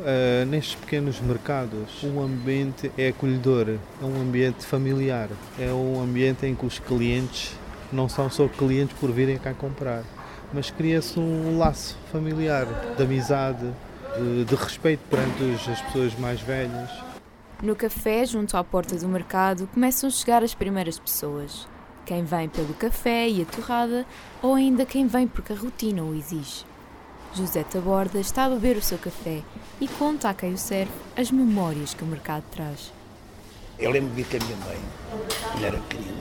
Uh, 0.01 0.45
nestes 0.47 0.73
pequenos 0.73 1.21
mercados, 1.21 2.01
o 2.01 2.21
ambiente 2.21 2.91
é 2.97 3.09
acolhedor, 3.09 3.77
é 4.01 4.03
um 4.03 4.19
ambiente 4.19 4.65
familiar, 4.65 5.29
é 5.59 5.71
um 5.71 6.01
ambiente 6.01 6.43
em 6.43 6.55
que 6.55 6.65
os 6.65 6.79
clientes 6.79 7.53
não 7.93 8.09
são 8.09 8.27
só 8.27 8.47
clientes 8.47 8.97
por 8.99 9.11
virem 9.11 9.37
cá 9.37 9.53
comprar, 9.53 10.03
mas 10.51 10.71
cria-se 10.71 11.19
um 11.19 11.55
laço 11.55 11.95
familiar, 12.11 12.65
de 12.97 13.03
amizade, 13.03 13.71
de, 14.17 14.45
de 14.45 14.55
respeito 14.55 15.01
perante 15.07 15.43
as 15.69 15.81
pessoas 15.81 16.15
mais 16.17 16.41
velhas. 16.41 16.89
No 17.61 17.75
café, 17.75 18.25
junto 18.25 18.57
à 18.57 18.63
porta 18.63 18.95
do 18.95 19.07
mercado, 19.07 19.69
começam 19.71 20.07
a 20.07 20.11
chegar 20.11 20.43
as 20.43 20.55
primeiras 20.55 20.97
pessoas. 20.97 21.67
Quem 22.07 22.23
vem 22.23 22.49
pelo 22.49 22.73
café 22.73 23.29
e 23.29 23.43
a 23.43 23.45
torrada, 23.45 24.03
ou 24.41 24.55
ainda 24.55 24.83
quem 24.83 25.05
vem 25.05 25.27
porque 25.27 25.53
a 25.53 25.55
rotina 25.55 26.01
o 26.01 26.15
exige. 26.15 26.70
José 27.33 27.63
Taborda 27.63 28.19
está 28.19 28.45
a 28.45 28.49
beber 28.49 28.75
o 28.75 28.81
seu 28.81 28.97
café 28.97 29.41
e 29.79 29.87
conta 29.87 30.29
a 30.29 30.33
quem 30.33 30.53
o 30.53 30.57
serve 30.57 30.91
as 31.15 31.31
memórias 31.31 31.93
que 31.93 32.03
o 32.03 32.07
mercado 32.07 32.43
traz. 32.51 32.91
Eu 33.79 33.89
lembro-me 33.89 34.23
que 34.25 34.35
a 34.35 34.39
minha 34.39 34.57
mãe, 34.57 34.77
quando 35.51 35.63
era 35.63 35.77
pequenino, 35.77 36.17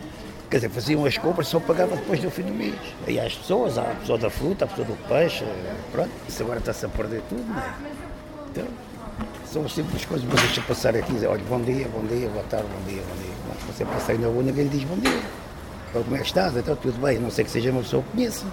quer 0.48 0.56
dizer, 0.58 0.70
faziam 0.70 1.04
as 1.04 1.18
compras 1.18 1.48
só 1.48 1.58
pagava 1.58 1.96
depois 1.96 2.20
do 2.20 2.30
fim 2.30 2.42
do 2.42 2.54
mês. 2.54 2.76
Aí 3.08 3.18
as 3.18 3.34
pessoas, 3.34 3.76
a 3.76 3.82
pessoa 3.82 4.18
da 4.18 4.30
fruta, 4.30 4.64
a 4.64 4.68
pessoa 4.68 4.86
do 4.86 5.08
peixe, 5.08 5.44
pronto, 5.90 6.10
isso 6.28 6.42
agora 6.44 6.60
está-se 6.60 6.86
a 6.86 6.88
perder 6.88 7.22
tudo, 7.28 7.42
não 7.42 7.58
é? 7.58 7.74
Então, 8.52 8.66
são 9.44 9.68
simples 9.68 10.04
coisas, 10.04 10.26
mas 10.32 10.40
deixa 10.42 10.62
passar 10.62 10.94
aqui, 10.94 11.12
dizer, 11.12 11.26
olha, 11.26 11.42
bom 11.48 11.60
dia, 11.60 11.88
bom 11.88 12.04
dia, 12.06 12.28
boa 12.28 12.44
tarde, 12.44 12.68
bom 12.68 12.88
dia, 12.88 13.02
bom 13.02 13.16
dia. 13.20 13.34
Bom, 13.48 13.72
você 13.72 13.84
passa 13.84 14.12
aí 14.12 14.18
na 14.18 14.28
rua, 14.28 14.44
ninguém 14.44 14.68
diz 14.68 14.84
bom 14.84 14.96
dia. 14.96 15.20
Como 15.92 16.14
é 16.14 16.20
que 16.20 16.26
estás? 16.26 16.56
Então, 16.56 16.76
tudo 16.76 17.00
bem, 17.00 17.18
não 17.18 17.32
sei 17.32 17.44
que 17.44 17.50
seja 17.50 17.72
uma 17.72 17.82
pessoa 17.82 18.00
que 18.04 18.10
conheça. 18.10 18.46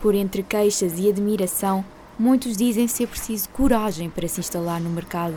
Por 0.00 0.14
entre 0.14 0.42
queixas 0.42 0.98
e 0.98 1.10
admiração, 1.10 1.84
muitos 2.18 2.56
dizem 2.56 2.88
ser 2.88 3.06
preciso 3.06 3.50
coragem 3.50 4.08
para 4.08 4.26
se 4.26 4.40
instalar 4.40 4.80
no 4.80 4.88
mercado, 4.88 5.36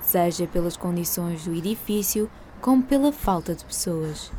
seja 0.00 0.46
pelas 0.46 0.76
condições 0.76 1.44
do 1.44 1.52
edifício, 1.52 2.30
como 2.60 2.84
pela 2.84 3.10
falta 3.10 3.52
de 3.52 3.64
pessoas. 3.64 4.30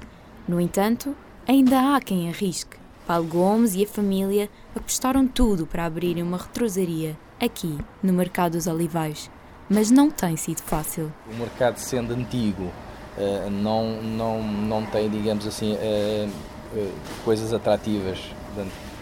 No 0.48 0.62
entanto, 0.62 1.14
ainda 1.46 1.96
há 1.96 2.00
quem 2.00 2.30
arrisque. 2.30 2.78
Paulo 3.06 3.28
Gomes 3.28 3.76
e 3.76 3.84
a 3.84 3.88
família 3.88 4.50
apostaram 4.74 5.28
tudo 5.28 5.68
para 5.68 5.86
abrirem 5.86 6.24
uma 6.24 6.38
retrosaria 6.38 7.18
aqui, 7.38 7.78
no 8.02 8.14
Mercado 8.14 8.54
dos 8.54 8.68
Olivais. 8.68 9.30
Mas 9.70 9.92
não 9.92 10.10
tem 10.10 10.38
sido 10.38 10.62
fácil. 10.62 11.12
O 11.30 11.36
mercado, 11.36 11.78
sendo 11.78 12.14
antigo, 12.14 12.72
eh, 13.18 13.50
não, 13.52 14.02
não, 14.02 14.42
não 14.42 14.86
tem, 14.86 15.10
digamos 15.10 15.46
assim, 15.46 15.76
eh, 15.76 16.30
eh, 16.74 16.92
coisas 17.26 17.52
atrativas 17.52 18.20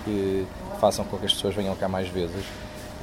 que 0.05 0.45
façam 0.79 1.03
com 1.03 1.17
que 1.17 1.25
as 1.25 1.33
pessoas 1.33 1.53
venham 1.53 1.75
cá 1.75 1.89
mais 1.89 2.07
vezes, 2.07 2.45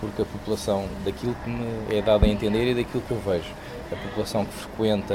porque 0.00 0.22
a 0.22 0.24
população, 0.24 0.88
daquilo 1.04 1.34
que 1.44 1.50
me 1.50 1.96
é 1.96 2.00
dado 2.00 2.24
a 2.24 2.28
entender 2.28 2.70
e 2.70 2.74
daquilo 2.74 3.02
que 3.02 3.10
eu 3.10 3.20
vejo, 3.20 3.52
a 3.92 3.96
população 3.96 4.44
que 4.46 4.52
frequenta 4.52 5.14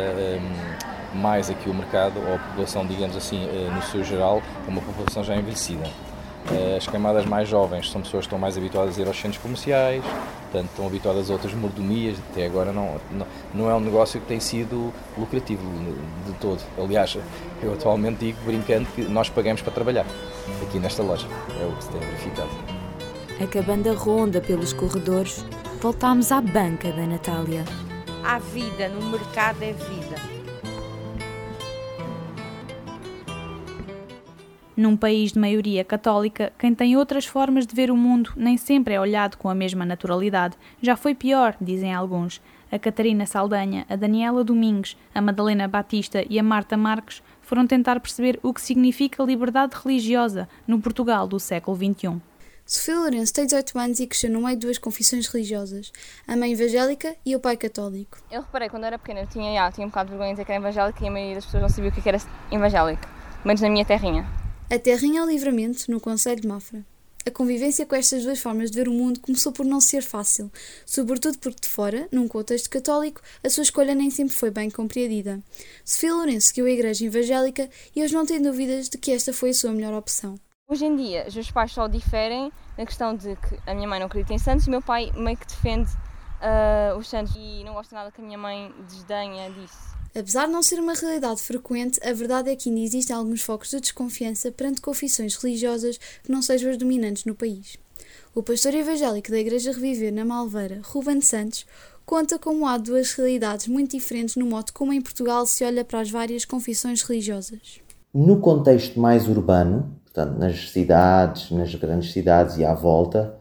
mais 1.14 1.50
aqui 1.50 1.70
o 1.70 1.74
mercado, 1.74 2.20
ou 2.20 2.36
a 2.36 2.38
população, 2.38 2.86
digamos 2.86 3.16
assim, 3.16 3.46
eh, 3.46 3.70
no 3.74 3.82
seu 3.84 4.04
geral, 4.04 4.42
é 4.68 4.70
uma 4.70 4.82
população 4.82 5.24
já 5.24 5.36
envelhecida. 5.36 5.90
Eh, 6.52 6.78
as 6.78 6.88
camadas 6.88 7.26
mais 7.26 7.50
jovens 7.50 7.90
são 7.90 8.02
pessoas 8.02 8.22
que 8.22 8.28
estão 8.28 8.40
mais 8.40 8.58
habituadas 8.58 8.98
a 8.98 9.02
ir 9.02 9.08
aos 9.08 9.20
centros 9.20 9.42
comerciais, 9.42 10.04
portanto, 10.44 10.70
estão 10.70 10.88
habituadas 10.88 11.30
a 11.30 11.34
outras 11.34 11.54
mordomias, 11.54 12.18
até 12.32 12.46
agora 12.46 12.72
não, 12.72 12.96
não, 13.12 13.28
não 13.54 13.70
é 13.70 13.76
um 13.76 13.80
negócio 13.82 14.20
que 14.22 14.28
tem 14.28 14.40
sido 14.40 14.94
lucrativo 15.18 15.62
de 16.26 16.34
todo. 16.34 16.62
Aliás, 16.78 17.18
eu 17.62 17.74
atualmente 17.74 18.20
digo, 18.20 18.38
brincando, 18.46 18.88
que 18.96 19.02
nós 19.02 19.30
pagamos 19.30 19.62
para 19.62 19.74
trabalhar 19.74 20.06
aqui 20.62 20.80
nesta 20.80 21.04
loja, 21.04 21.28
é 21.62 21.66
o 21.66 21.76
que 21.76 21.84
se 21.84 21.90
tem 21.90 22.00
verificado. 22.00 22.50
Acabando 23.44 23.90
a 23.90 23.94
ronda 23.94 24.40
pelos 24.40 24.72
corredores, 24.72 25.46
voltámos 25.82 26.32
à 26.32 26.40
banca 26.40 26.92
da 26.92 27.06
Natália. 27.06 27.66
Há 28.24 28.40
vida, 28.40 28.90
no 28.90 29.10
mercado 29.10 29.62
é 29.64 29.74
vida. 29.74 30.27
Num 34.78 34.96
país 34.96 35.32
de 35.32 35.40
maioria 35.40 35.84
católica, 35.84 36.54
quem 36.56 36.76
tem 36.76 36.96
outras 36.96 37.26
formas 37.26 37.66
de 37.66 37.74
ver 37.74 37.90
o 37.90 37.98
mundo 37.98 38.32
nem 38.36 38.58
sempre 38.58 38.94
é 38.94 39.02
olhado 39.02 39.36
com 39.36 39.50
a 39.50 39.56
mesma 39.56 39.84
naturalidade. 39.84 40.56
Já 40.80 40.96
foi 40.96 41.16
pior, 41.16 41.58
dizem 41.60 41.92
alguns. 41.92 42.40
A 42.72 42.78
Catarina 42.78 43.26
Saldanha, 43.26 43.88
a 43.90 43.96
Daniela 43.96 44.44
Domingues, 44.44 44.96
a 45.16 45.20
Madalena 45.20 45.68
Batista 45.68 46.24
e 46.30 46.38
a 46.38 46.44
Marta 46.44 46.78
Marques 46.78 47.24
foram 47.42 47.66
tentar 47.66 48.00
perceber 48.00 48.40
o 48.44 48.54
que 48.54 48.62
significa 48.62 49.24
liberdade 49.24 49.76
religiosa 49.84 50.48
no 50.68 50.80
Portugal 50.80 51.28
do 51.28 51.40
século 51.40 51.76
XXI. 51.76 52.22
Sofia 52.64 53.00
Lourenço 53.00 53.34
tem 53.34 53.46
18 53.46 53.80
anos 53.80 54.00
e 54.00 54.06
cresceu 54.06 54.30
no 54.30 54.42
meio 54.42 54.58
de 54.58 54.68
duas 54.68 54.78
confissões 54.78 55.26
religiosas, 55.26 55.92
a 56.28 56.36
mãe 56.36 56.52
evangélica 56.52 57.16
e 57.26 57.36
o 57.36 57.40
pai 57.40 57.58
católico. 57.58 58.20
Eu 58.30 58.42
reparei 58.44 58.70
quando 58.70 58.84
era 58.84 59.00
pequena, 59.00 59.22
eu 59.22 59.28
tinha, 59.28 59.56
já, 59.56 59.72
tinha 59.72 59.88
um 59.88 59.90
bocado 59.90 60.12
de 60.12 60.12
vergonha 60.12 60.36
de 60.36 60.36
dizer 60.36 60.46
que 60.46 60.52
era 60.52 60.62
evangélica 60.62 61.04
e 61.04 61.08
a 61.08 61.12
maioria 61.12 61.36
das 61.36 61.46
pessoas 61.46 61.64
não 61.64 61.70
sabia 61.70 61.90
o 61.90 61.94
que 61.94 62.08
era 62.08 62.22
evangélico, 62.52 63.08
menos 63.44 63.62
na 63.62 63.70
minha 63.70 63.84
terrinha. 63.84 64.47
A 64.70 64.78
Terrinha 64.78 65.22
ao 65.22 65.28
Livramento, 65.30 65.90
no 65.90 65.98
Conselho 65.98 66.42
de 66.42 66.48
Mafra. 66.48 66.86
A 67.26 67.32
convivência 67.32 67.86
com 67.86 67.96
estas 67.96 68.24
duas 68.24 68.38
formas 68.38 68.70
de 68.70 68.76
ver 68.76 68.90
o 68.90 68.94
mundo 68.94 69.22
começou 69.22 69.54
por 69.54 69.66
não 69.66 69.80
ser 69.80 70.04
fácil, 70.04 70.52
sobretudo 70.86 71.38
porque 71.38 71.62
de 71.62 71.70
fora, 71.70 72.06
num 72.12 72.28
contexto 72.28 72.70
católico, 72.70 73.22
a 73.42 73.50
sua 73.50 73.64
escolha 73.64 73.96
nem 73.96 74.10
sempre 74.10 74.36
foi 74.36 74.52
bem 74.52 74.70
compreendida. 74.70 75.42
Sofia 75.86 76.14
Lourenço 76.14 76.48
seguiu 76.48 76.66
a 76.66 76.70
Igreja 76.70 77.06
Evangélica 77.06 77.70
e 77.96 78.04
hoje 78.04 78.14
não 78.14 78.26
tem 78.26 78.42
dúvidas 78.42 78.90
de 78.90 78.98
que 78.98 79.14
esta 79.14 79.32
foi 79.32 79.52
a 79.52 79.54
sua 79.54 79.72
melhor 79.72 79.94
opção. 79.94 80.38
Hoje 80.70 80.86
em 80.86 80.98
dia, 80.98 81.24
os 81.26 81.34
meus 81.34 81.50
pais 81.50 81.72
só 81.72 81.88
diferem 81.88 82.52
na 82.78 82.86
questão 82.86 83.16
de 83.16 83.38
que 83.38 83.58
a 83.66 83.74
minha 83.74 83.88
mãe 83.88 84.00
não 84.02 84.08
acredita 84.08 84.34
em 84.34 84.38
santos 84.38 84.66
e 84.66 84.68
o 84.68 84.72
meu 84.72 84.82
pai 84.82 85.14
meio 85.16 85.38
que 85.38 85.48
defende 85.48 85.90
uh, 86.42 86.98
os 86.98 87.08
santos 87.08 87.34
e 87.38 87.64
não 87.64 87.74
gosta 87.74 87.96
nada 87.96 88.12
que 88.12 88.20
a 88.20 88.24
minha 88.24 88.38
mãe 88.38 88.70
desdenha 88.86 89.50
disso. 89.50 89.97
Apesar 90.20 90.48
de 90.48 90.52
não 90.52 90.64
ser 90.64 90.80
uma 90.80 90.96
realidade 90.96 91.44
frequente, 91.44 92.00
a 92.04 92.12
verdade 92.12 92.50
é 92.50 92.56
que 92.56 92.70
ainda 92.70 92.82
existem 92.82 93.16
alguns 93.16 93.44
focos 93.44 93.70
de 93.70 93.80
desconfiança 93.80 94.52
perante 94.52 94.82
confissões 94.82 95.36
religiosas 95.36 96.00
que 96.24 96.32
não 96.32 96.42
sejam 96.42 96.72
as 96.72 96.78
dominantes 96.78 97.24
no 97.24 97.36
país. 97.36 97.78
O 98.34 98.42
pastor 98.42 98.74
evangélico 98.74 99.30
da 99.30 99.38
Igreja 99.38 99.72
Reviver 99.72 100.12
na 100.12 100.26
Malveira, 100.26 100.82
Ruben 100.84 101.22
Santos, 101.22 101.68
conta 102.04 102.40
como 102.40 102.66
há 102.66 102.80
duas 102.80 103.12
realidades 103.14 103.68
muito 103.68 103.92
diferentes 103.92 104.36
no 104.38 104.48
modo 104.48 104.74
como 104.74 104.92
em 104.92 105.02
Portugal 105.02 105.46
se 105.46 105.64
olha 105.64 105.86
para 105.86 106.00
as 106.00 106.10
várias 106.10 106.46
confissões 106.46 107.04
religiosas. 107.04 107.80
No 108.12 108.40
contexto 108.40 109.00
mais 109.00 109.28
urbano, 109.28 110.00
portanto 110.04 110.40
nas 110.40 110.72
cidades, 110.72 111.52
nas 111.52 111.76
grandes 111.76 112.12
cidades 112.12 112.58
e 112.58 112.66
à 112.66 112.74
volta, 112.74 113.38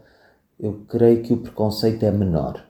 eu 0.59 0.85
creio 0.87 1.23
que 1.23 1.33
o 1.33 1.37
preconceito 1.37 2.05
é 2.05 2.11
menor 2.11 2.66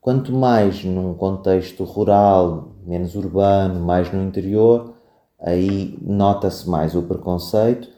Quanto 0.00 0.32
mais 0.32 0.84
num 0.84 1.14
contexto 1.14 1.84
rural, 1.84 2.72
menos 2.86 3.14
urbano, 3.14 3.80
mais 3.80 4.12
no 4.12 4.22
interior, 4.22 4.94
aí 5.40 5.98
nota-se 6.00 6.68
mais 6.68 6.94
o 6.94 7.02
preconceito. 7.02 7.88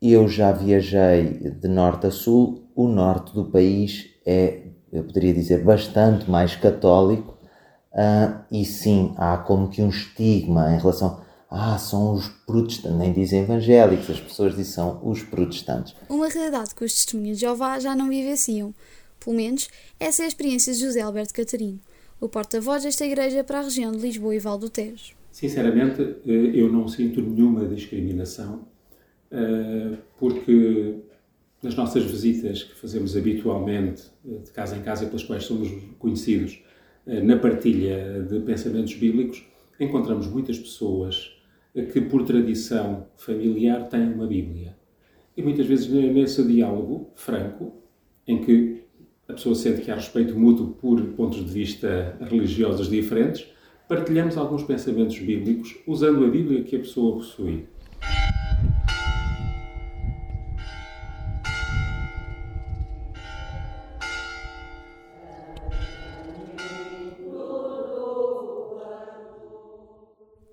Eu 0.00 0.28
já 0.28 0.52
viajei 0.52 1.50
de 1.50 1.68
norte 1.68 2.06
a 2.06 2.10
sul, 2.10 2.64
o 2.74 2.86
norte 2.86 3.34
do 3.34 3.46
país 3.46 4.10
é, 4.24 4.62
eu 4.92 5.04
poderia 5.04 5.32
dizer, 5.32 5.62
bastante 5.62 6.30
mais 6.30 6.56
católico, 6.56 7.36
uh, 7.92 8.40
e 8.50 8.64
sim, 8.64 9.14
há 9.16 9.36
como 9.38 9.68
que 9.68 9.80
um 9.80 9.88
estigma 9.88 10.74
em 10.74 10.78
relação 10.78 11.20
ah, 11.48 11.78
são 11.78 12.12
os 12.12 12.28
protestantes, 12.44 12.98
nem 12.98 13.12
dizem 13.12 13.42
evangélicos, 13.42 14.10
as 14.10 14.20
pessoas 14.20 14.56
dizem 14.56 14.72
são 14.74 15.00
os 15.04 15.22
protestantes. 15.22 15.94
Uma 16.08 16.28
realidade 16.28 16.74
que 16.74 16.84
os 16.84 16.92
testemunhos 16.92 17.38
de 17.38 17.42
Jeová 17.42 17.78
já 17.78 17.94
não 17.94 18.08
vivenciam. 18.08 18.74
Pelo 19.26 19.36
menos, 19.36 19.68
essa 19.98 20.22
é 20.22 20.26
a 20.26 20.28
experiência 20.28 20.72
de 20.72 20.78
José 20.78 21.00
Alberto 21.00 21.34
Catarino, 21.34 21.80
o 22.20 22.28
porta-voz 22.28 22.84
desta 22.84 23.04
igreja 23.04 23.42
para 23.42 23.58
a 23.58 23.62
região 23.62 23.90
de 23.90 23.98
Lisboa 23.98 24.36
e 24.36 24.38
Val 24.38 24.56
do 24.56 24.70
Tejo. 24.70 25.16
Sinceramente, 25.32 26.00
eh, 26.00 26.52
eu 26.54 26.70
não 26.70 26.86
sinto 26.86 27.20
nenhuma 27.20 27.66
discriminação, 27.66 28.68
eh, 29.32 29.96
porque 30.16 30.94
nas 31.60 31.74
nossas 31.74 32.04
visitas 32.04 32.62
que 32.62 32.76
fazemos 32.76 33.16
habitualmente, 33.16 34.04
eh, 34.24 34.38
de 34.44 34.52
casa 34.52 34.76
em 34.76 34.82
casa, 34.82 35.06
pelas 35.06 35.24
quais 35.24 35.42
somos 35.42 35.68
conhecidos, 35.98 36.62
na 37.04 37.36
partilha 37.36 38.26
de 38.28 38.40
pensamentos 38.40 38.94
bíblicos, 38.94 39.44
encontramos 39.78 40.26
muitas 40.28 40.58
pessoas 40.58 41.32
que, 41.92 42.00
por 42.00 42.24
tradição 42.24 43.06
familiar, 43.16 43.88
têm 43.88 44.12
uma 44.12 44.26
Bíblia. 44.26 44.76
E 45.36 45.42
muitas 45.42 45.66
vezes, 45.66 45.88
nesse 45.88 46.44
diálogo 46.44 47.12
franco, 47.14 47.72
em 48.26 48.40
que 48.40 48.85
a 49.28 49.32
pessoa 49.32 49.54
sente 49.54 49.82
que 49.82 49.90
há 49.90 49.96
respeito 49.96 50.38
mútuo 50.38 50.68
por 50.80 51.02
pontos 51.14 51.44
de 51.44 51.52
vista 51.52 52.16
religiosos 52.20 52.88
diferentes, 52.88 53.46
partilhamos 53.88 54.36
alguns 54.36 54.62
pensamentos 54.62 55.18
bíblicos 55.18 55.76
usando 55.86 56.24
a 56.24 56.28
Bíblia 56.28 56.62
que 56.62 56.76
a 56.76 56.78
pessoa 56.78 57.16
possui. 57.16 57.66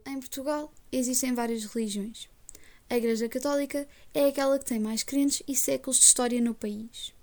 Em 0.07 0.19
Portugal 0.19 0.71
existem 0.91 1.33
várias 1.33 1.63
religiões. 1.65 2.27
A 2.89 2.97
Igreja 2.97 3.29
Católica 3.29 3.87
é 4.13 4.27
aquela 4.27 4.57
que 4.57 4.65
tem 4.65 4.79
mais 4.79 5.03
crentes 5.03 5.43
e 5.47 5.55
séculos 5.55 5.97
de 5.97 6.05
história 6.05 6.41
no 6.41 6.53
país. 6.53 7.13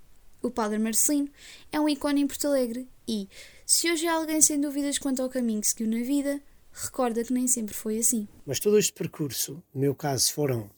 O 0.42 0.50
Padre 0.50 0.78
Marcelino 0.78 1.28
é 1.70 1.78
um 1.78 1.88
ícone 1.88 2.22
em 2.22 2.26
Porto 2.26 2.46
Alegre 2.46 2.88
e, 3.06 3.28
se 3.66 3.90
hoje 3.90 4.06
há 4.06 4.14
alguém 4.14 4.40
sem 4.40 4.60
dúvidas 4.60 4.98
quanto 4.98 5.22
ao 5.22 5.28
caminho 5.28 5.60
que 5.60 5.68
seguiu 5.68 5.86
na 5.86 6.02
vida, 6.02 6.40
recorda 6.72 7.22
que 7.22 7.32
nem 7.32 7.46
sempre 7.46 7.74
foi 7.74 7.98
assim. 7.98 8.26
Mas 8.46 8.58
todo 8.58 8.78
este 8.78 8.92
percurso, 8.92 9.62
no 9.74 9.80
meu 9.80 9.94
caso 9.94 10.32
foram 10.32 10.70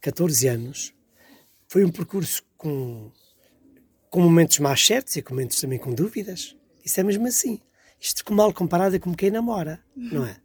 14 0.00 0.48
anos, 0.48 0.94
foi 1.68 1.84
um 1.84 1.92
percurso 1.92 2.42
com, 2.56 3.12
com 4.10 4.20
momentos 4.20 4.58
mais 4.58 4.84
certos 4.84 5.14
e 5.16 5.22
com 5.22 5.34
momentos 5.34 5.60
também 5.60 5.78
com 5.78 5.94
dúvidas. 5.94 6.56
Isso 6.84 6.98
é 6.98 7.02
mesmo 7.02 7.26
assim. 7.26 7.60
Isto 8.00 8.24
com 8.24 8.34
mal 8.34 8.52
comparado 8.52 8.96
é 8.96 8.98
como 8.98 9.16
quem 9.16 9.30
namora, 9.30 9.82
não 9.96 10.26
é? 10.26 10.36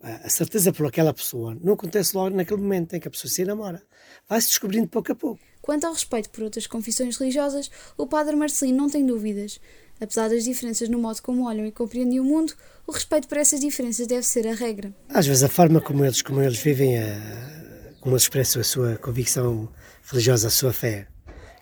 A 0.00 0.28
certeza 0.28 0.72
por 0.72 0.86
aquela 0.86 1.12
pessoa 1.14 1.56
não 1.60 1.74
acontece 1.74 2.16
logo 2.16 2.34
naquele 2.34 2.60
momento 2.60 2.94
em 2.94 3.00
que 3.00 3.06
a 3.06 3.10
pessoa 3.10 3.30
se 3.30 3.44
namora. 3.44 3.82
Vai-se 4.28 4.48
descobrindo 4.48 4.88
pouco 4.88 5.12
a 5.12 5.14
pouco. 5.14 5.51
Quanto 5.62 5.86
ao 5.86 5.92
respeito 5.92 6.28
por 6.30 6.42
outras 6.42 6.66
confissões 6.66 7.16
religiosas, 7.16 7.70
o 7.96 8.04
padre 8.04 8.34
Marcelino 8.34 8.78
não 8.78 8.90
tem 8.90 9.06
dúvidas. 9.06 9.60
Apesar 10.00 10.28
das 10.28 10.42
diferenças 10.42 10.88
no 10.88 10.98
modo 10.98 11.22
como 11.22 11.46
olham 11.46 11.64
e 11.64 11.70
compreendem 11.70 12.18
o 12.18 12.24
mundo, 12.24 12.52
o 12.84 12.90
respeito 12.90 13.28
por 13.28 13.38
essas 13.38 13.60
diferenças 13.60 14.08
deve 14.08 14.24
ser 14.24 14.48
a 14.48 14.54
regra. 14.54 14.92
Às 15.08 15.28
vezes 15.28 15.44
a 15.44 15.48
forma 15.48 15.80
como 15.80 16.04
eles, 16.04 16.20
como 16.20 16.42
eles 16.42 16.58
vivem, 16.58 16.98
a, 16.98 17.94
como 18.00 18.16
eles 18.16 18.24
expressam 18.24 18.60
a 18.60 18.64
sua 18.64 18.96
convicção 18.96 19.68
religiosa, 20.10 20.48
a 20.48 20.50
sua 20.50 20.72
fé, 20.72 21.06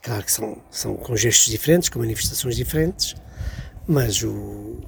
claro 0.02 0.24
que 0.24 0.32
são, 0.32 0.62
são 0.70 0.96
com 0.96 1.14
gestos 1.14 1.52
diferentes, 1.52 1.90
com 1.90 1.98
manifestações 1.98 2.56
diferentes, 2.56 3.14
mas 3.86 4.22
o, 4.22 4.78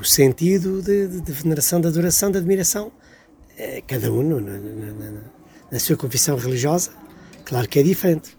o 0.00 0.04
sentido 0.04 0.82
de, 0.82 1.06
de, 1.06 1.20
de, 1.20 1.32
veneração, 1.32 1.80
de 1.80 1.86
adoração, 1.86 2.32
de 2.32 2.38
admiração, 2.38 2.90
é 3.56 3.80
cada 3.82 4.10
um 4.12 4.24
na, 4.24 4.40
na, 4.40 4.92
na, 4.92 5.20
na 5.70 5.78
sua 5.78 5.96
confissão 5.96 6.36
religiosa 6.36 6.90
Claro 7.44 7.68
que 7.68 7.78
é 7.78 7.82
diferente. 7.82 8.36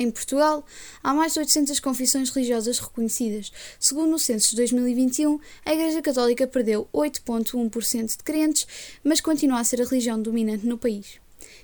Em 0.00 0.10
Portugal, 0.10 0.64
há 1.02 1.12
mais 1.12 1.34
de 1.34 1.40
800 1.40 1.78
confissões 1.78 2.30
religiosas 2.30 2.78
reconhecidas. 2.78 3.52
Segundo 3.78 4.14
o 4.14 4.18
censo 4.18 4.50
de 4.50 4.56
2021, 4.56 5.38
a 5.62 5.74
Igreja 5.74 6.00
Católica 6.00 6.46
perdeu 6.46 6.88
8,1% 6.90 8.16
de 8.16 8.24
crentes, 8.24 8.66
mas 9.04 9.20
continua 9.20 9.60
a 9.60 9.64
ser 9.64 9.82
a 9.82 9.84
religião 9.84 10.20
dominante 10.20 10.66
no 10.66 10.78
país. 10.78 11.20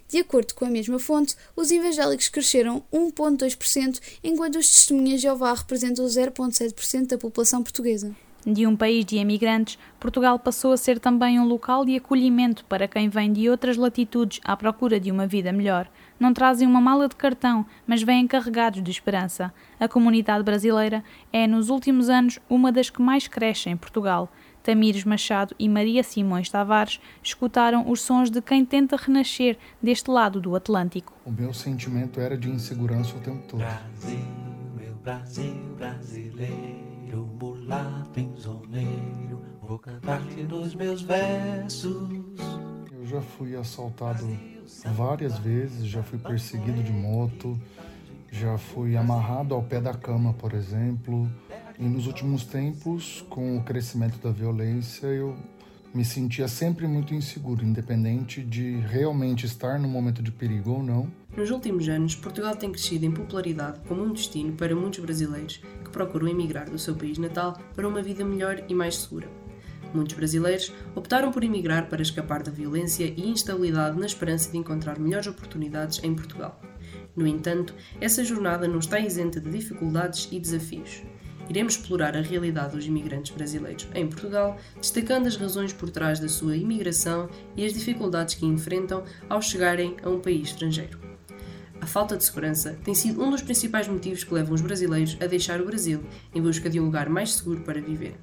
De 0.07 0.19
acordo 0.19 0.55
com 0.55 0.67
a 0.67 0.71
mesma 0.71 0.99
fonte, 0.99 1.35
os 1.57 1.71
evangélicos 1.71 2.29
cresceram 2.29 2.85
1,2%, 2.93 4.01
enquanto 4.23 4.59
os 4.59 4.69
testemunhas 4.69 5.23
de 5.23 5.29
Jeová 5.29 5.55
representam 5.55 6.05
0,7% 6.05 7.07
da 7.07 7.17
população 7.17 7.63
portuguesa. 7.63 8.15
De 8.47 8.67
um 8.67 8.77
país 8.77 9.05
de 9.07 9.17
imigrantes, 9.17 9.79
Portugal 9.99 10.39
passou 10.39 10.73
a 10.73 10.77
ser 10.77 11.01
também 11.01 11.41
um 11.41 11.47
local 11.47 11.87
de 11.87 11.97
acolhimento 11.97 12.67
para 12.67 12.87
quem 12.87 13.09
vem 13.09 13.33
de 13.33 13.49
outras 13.49 13.79
latitudes 13.79 14.41
à 14.45 14.55
procura 14.57 15.01
de 15.01 15.11
uma 15.11 15.27
vida 15.27 15.51
melhor 15.53 15.91
não 16.19 16.33
trazem 16.33 16.67
uma 16.67 16.81
mala 16.81 17.09
de 17.09 17.17
cartão, 17.17 17.67
mas 17.87 18.03
vêm 18.03 18.27
carregados 18.27 18.83
de 18.83 18.91
esperança. 18.91 19.53
A 19.79 19.89
comunidade 19.89 20.43
brasileira 20.43 21.05
é, 21.33 21.47
nos 21.47 21.69
últimos 21.69 22.09
anos, 22.09 22.39
uma 22.49 22.73
das 22.73 22.91
que 22.91 23.01
mais 23.01 23.29
cresce 23.29 23.69
em 23.69 23.77
Portugal. 23.77 24.31
Tamires 24.63 25.05
Machado 25.05 25.55
e 25.59 25.69
Maria 25.69 26.03
Simões 26.03 26.51
Tavares 26.51 27.01
escutaram 27.23 27.89
os 27.89 28.01
sons 28.01 28.31
de 28.31 28.43
quem 28.43 28.65
tenta 28.65 28.97
renascer 28.97 29.57
deste 29.81 30.11
lado 30.11 30.41
do 30.41 30.57
Atlântico. 30.57 31.13
O 31.25 31.31
meu 31.31 31.55
sentimento 31.55 32.21
era 32.21 32.37
de 32.37 32.51
insegurança 32.51 33.17
o 33.17 33.21
tempo 33.21 33.47
todo. 33.47 33.61
Brasil, 33.61 34.19
meu 34.77 34.95
Brasil 34.97 35.55
brasileiro, 35.77 37.31
mulato 37.41 38.19
insoneiro, 38.19 39.41
vou 39.63 39.79
cantar-te 39.79 40.43
nos 40.43 40.75
meus 40.75 41.03
versos. 41.03 42.09
Eu 43.07 43.11
já 43.11 43.21
fui 43.21 43.55
assaltado 43.55 44.27
várias 44.97 45.39
vezes, 45.39 45.87
já 45.87 46.03
fui 46.03 46.19
perseguido 46.19 46.83
de 46.83 46.91
moto, 46.91 47.57
já 48.33 48.59
fui 48.59 48.97
amarrado 48.97 49.55
ao 49.55 49.63
pé 49.63 49.81
da 49.81 49.95
cama, 49.95 50.33
por 50.33 50.53
exemplo. 50.53 51.31
E 51.79 51.85
nos 51.85 52.09
últimos 52.09 52.45
tempos, 52.45 53.25
com 53.31 53.59
o 53.59 53.63
crescimento 53.63 54.19
da 54.19 54.33
violência, 54.33 55.07
eu 55.07 55.37
me 55.95 56.05
sentia 56.05 56.49
sempre 56.49 56.89
muito 56.89 57.15
inseguro, 57.15 57.65
independente 57.65 58.43
de 58.43 58.81
realmente 58.81 59.47
estar 59.47 59.79
no 59.79 59.87
momento 59.87 60.21
de 60.21 60.33
perigo 60.33 60.73
ou 60.73 60.83
não. 60.83 61.09
Nos 61.37 61.53
últimos 61.53 61.89
anos, 61.89 62.17
Portugal 62.17 62.57
tem 62.57 62.73
crescido 62.73 63.07
em 63.07 63.13
popularidade 63.13 63.79
como 63.87 64.03
um 64.03 64.13
destino 64.13 64.53
para 64.55 64.75
muitos 64.75 64.99
brasileiros 64.99 65.59
que 65.85 65.91
procuram 65.91 66.27
emigrar 66.27 66.69
do 66.69 66.77
seu 66.77 66.97
país 66.97 67.19
natal 67.19 67.57
para 67.73 67.87
uma 67.87 68.03
vida 68.03 68.25
melhor 68.25 68.65
e 68.69 68.75
mais 68.75 68.97
segura. 68.97 69.46
Muitos 69.95 70.15
brasileiros 70.15 70.73
optaram 70.95 71.33
por 71.33 71.45
emigrar 71.45 71.89
para 71.89 72.03
escapar 72.03 72.43
da 72.43 72.51
violência 72.51 73.13
e 73.17 73.29
instabilidade 73.29 73.99
na 73.99 74.07
esperança 74.07 74.51
de 74.51 74.59
encontrar 74.59 74.99
melhores 74.99 75.27
oportunidades 75.27 76.03
em 76.03 76.15
Portugal. 76.15 76.61
No 77.15 77.27
entanto, 77.27 77.75
essa 78.01 78.25
jornada 78.25 78.69
não 78.69 78.79
está 78.79 79.01
isenta 79.01 79.41
de 79.41 79.51
dificuldades 79.51 80.29
e 80.31 80.39
desafios. 80.39 81.03
Iremos 81.49 81.75
explorar 81.75 82.17
a 82.17 82.21
realidade 82.21 82.75
dos 82.75 82.87
imigrantes 82.87 83.35
brasileiros 83.35 83.89
em 83.95 84.07
Portugal, 84.07 84.59
destacando 84.81 85.27
as 85.27 85.37
razões 85.37 85.73
por 85.73 85.91
trás 85.91 86.19
da 86.19 86.29
sua 86.29 86.57
imigração 86.57 87.31
e 87.57 87.65
as 87.65 87.73
dificuldades 87.73 88.35
que 88.35 88.45
enfrentam 88.45 89.05
ao 89.29 89.41
chegarem 89.41 89.97
a 90.03 90.11
um 90.11 90.21
país 90.21 90.49
estrangeiro. 90.49 90.99
A 91.81 91.87
falta 91.87 92.17
de 92.17 92.25
segurança 92.25 92.77
tem 92.85 92.95
sido 92.95 93.23
um 93.23 93.31
dos 93.31 93.43
principais 93.43 93.87
motivos 93.87 94.25
que 94.25 94.35
levam 94.35 94.55
os 94.55 94.61
brasileiros 94.61 95.17
a 95.21 95.27
deixar 95.27 95.61
o 95.61 95.67
Brasil 95.67 96.03
em 96.35 96.43
busca 96.43 96.69
de 96.69 96.81
um 96.81 96.85
lugar 96.87 97.09
mais 97.09 97.35
seguro 97.35 97.61
para 97.61 97.81
viver. 97.81 98.17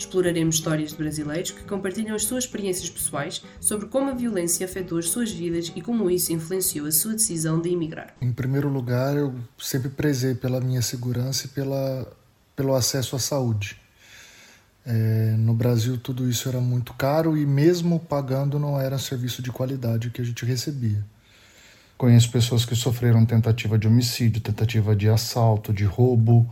Exploraremos 0.00 0.54
histórias 0.54 0.92
de 0.92 0.96
brasileiros 0.96 1.50
que 1.50 1.62
compartilham 1.64 2.16
as 2.16 2.24
suas 2.24 2.44
experiências 2.44 2.88
pessoais 2.88 3.42
sobre 3.60 3.86
como 3.86 4.08
a 4.08 4.14
violência 4.14 4.64
afetou 4.64 4.96
as 4.96 5.10
suas 5.10 5.30
vidas 5.30 5.70
e 5.76 5.82
como 5.82 6.10
isso 6.10 6.32
influenciou 6.32 6.86
a 6.86 6.90
sua 6.90 7.12
decisão 7.12 7.60
de 7.60 7.68
emigrar. 7.68 8.14
Em 8.18 8.32
primeiro 8.32 8.70
lugar, 8.70 9.14
eu 9.14 9.34
sempre 9.58 9.90
prezei 9.90 10.34
pela 10.34 10.58
minha 10.58 10.80
segurança 10.80 11.44
e 11.44 11.48
pela, 11.50 12.10
pelo 12.56 12.74
acesso 12.74 13.14
à 13.14 13.18
saúde. 13.18 13.76
É, 14.86 15.34
no 15.36 15.52
Brasil, 15.52 15.98
tudo 15.98 16.30
isso 16.30 16.48
era 16.48 16.62
muito 16.62 16.94
caro 16.94 17.36
e, 17.36 17.44
mesmo 17.44 18.00
pagando, 18.00 18.58
não 18.58 18.80
era 18.80 18.96
serviço 18.96 19.42
de 19.42 19.52
qualidade 19.52 20.08
que 20.08 20.22
a 20.22 20.24
gente 20.24 20.46
recebia. 20.46 21.04
Conheço 21.98 22.30
pessoas 22.30 22.64
que 22.64 22.74
sofreram 22.74 23.26
tentativa 23.26 23.78
de 23.78 23.86
homicídio, 23.86 24.40
tentativa 24.40 24.96
de 24.96 25.10
assalto, 25.10 25.74
de 25.74 25.84
roubo 25.84 26.50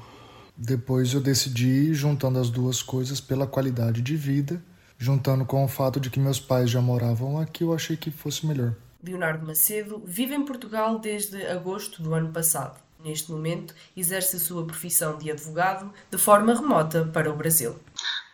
depois 0.60 1.14
eu 1.14 1.20
decidi 1.20 1.94
juntando 1.94 2.40
as 2.40 2.50
duas 2.50 2.82
coisas 2.82 3.20
pela 3.20 3.46
qualidade 3.46 4.02
de 4.02 4.16
vida, 4.16 4.60
juntando 4.98 5.44
com 5.44 5.64
o 5.64 5.68
fato 5.68 6.00
de 6.00 6.10
que 6.10 6.18
meus 6.18 6.40
pais 6.40 6.68
já 6.68 6.80
moravam 6.80 7.40
aqui, 7.40 7.62
eu 7.62 7.72
achei 7.72 7.96
que 7.96 8.10
fosse 8.10 8.44
melhor. 8.44 8.74
Leonardo 9.00 9.46
Macedo 9.46 10.02
vive 10.04 10.34
em 10.34 10.44
Portugal 10.44 10.98
desde 10.98 11.46
agosto 11.46 12.02
do 12.02 12.12
ano 12.12 12.32
passado. 12.32 12.80
Neste 13.04 13.30
momento, 13.30 13.72
exerce 13.96 14.34
a 14.34 14.40
sua 14.40 14.66
profissão 14.66 15.16
de 15.16 15.30
advogado 15.30 15.92
de 16.10 16.18
forma 16.18 16.52
remota 16.52 17.04
para 17.04 17.30
o 17.30 17.36
Brasil. 17.36 17.78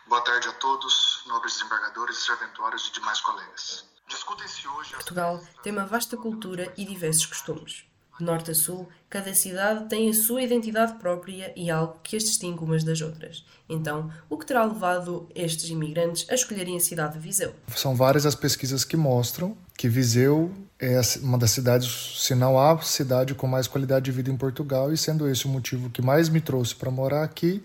Boa 0.08 0.22
tarde 0.22 0.48
a 0.48 0.52
todos, 0.52 1.22
nobres 1.28 1.52
desembargadores, 1.52 2.24
serventuários 2.24 2.88
e 2.88 2.92
demais 2.94 3.20
colegas. 3.20 3.84
Discutem-se 4.08 4.66
hoje. 4.66 4.94
Portugal 4.94 5.42
tem 5.62 5.72
uma 5.72 5.84
vasta 5.84 6.16
cultura 6.16 6.72
e 6.78 6.87
diversos 6.87 7.26
costumes. 7.26 7.84
Norte 8.20 8.53
a 8.53 8.55
sul, 8.55 8.88
cada 9.11 9.35
cidade 9.35 9.88
tem 9.88 10.09
a 10.09 10.14
sua 10.14 10.42
identidade 10.42 10.94
própria 10.94 11.53
e 11.57 11.70
algo 11.70 11.98
que 12.03 12.16
as 12.16 12.22
distingue 12.22 12.62
umas 12.62 12.85
das 12.85 13.00
outras. 13.00 13.44
Então, 13.68 14.11
o 14.31 14.38
que 14.38 14.46
terá 14.46 14.64
levado 14.64 15.29
estes 15.35 15.68
imigrantes 15.68 16.24
a 16.31 16.35
escolherem 16.35 16.77
a 16.77 16.81
cidade 16.81 17.14
de 17.14 17.18
Viseu? 17.18 17.53
São 17.74 17.96
várias 17.96 18.24
as 18.24 18.35
pesquisas 18.35 18.85
que 18.85 18.96
mostram 18.96 19.57
que 19.77 19.88
Viseu 19.88 20.53
é 20.79 21.00
uma 21.22 21.38
das 21.38 21.50
cidades, 21.50 21.88
se 22.18 22.35
não 22.35 22.59
a 22.59 22.81
cidade 22.83 23.35
com 23.35 23.46
mais 23.46 23.66
qualidade 23.66 24.05
de 24.05 24.12
vida 24.12 24.31
em 24.31 24.37
Portugal, 24.37 24.92
e 24.92 24.96
sendo 24.96 25.29
esse 25.29 25.46
o 25.46 25.48
motivo 25.48 25.90
que 25.90 26.03
mais 26.03 26.29
me 26.29 26.40
trouxe 26.40 26.74
para 26.74 26.90
morar 26.90 27.24
aqui, 27.24 27.62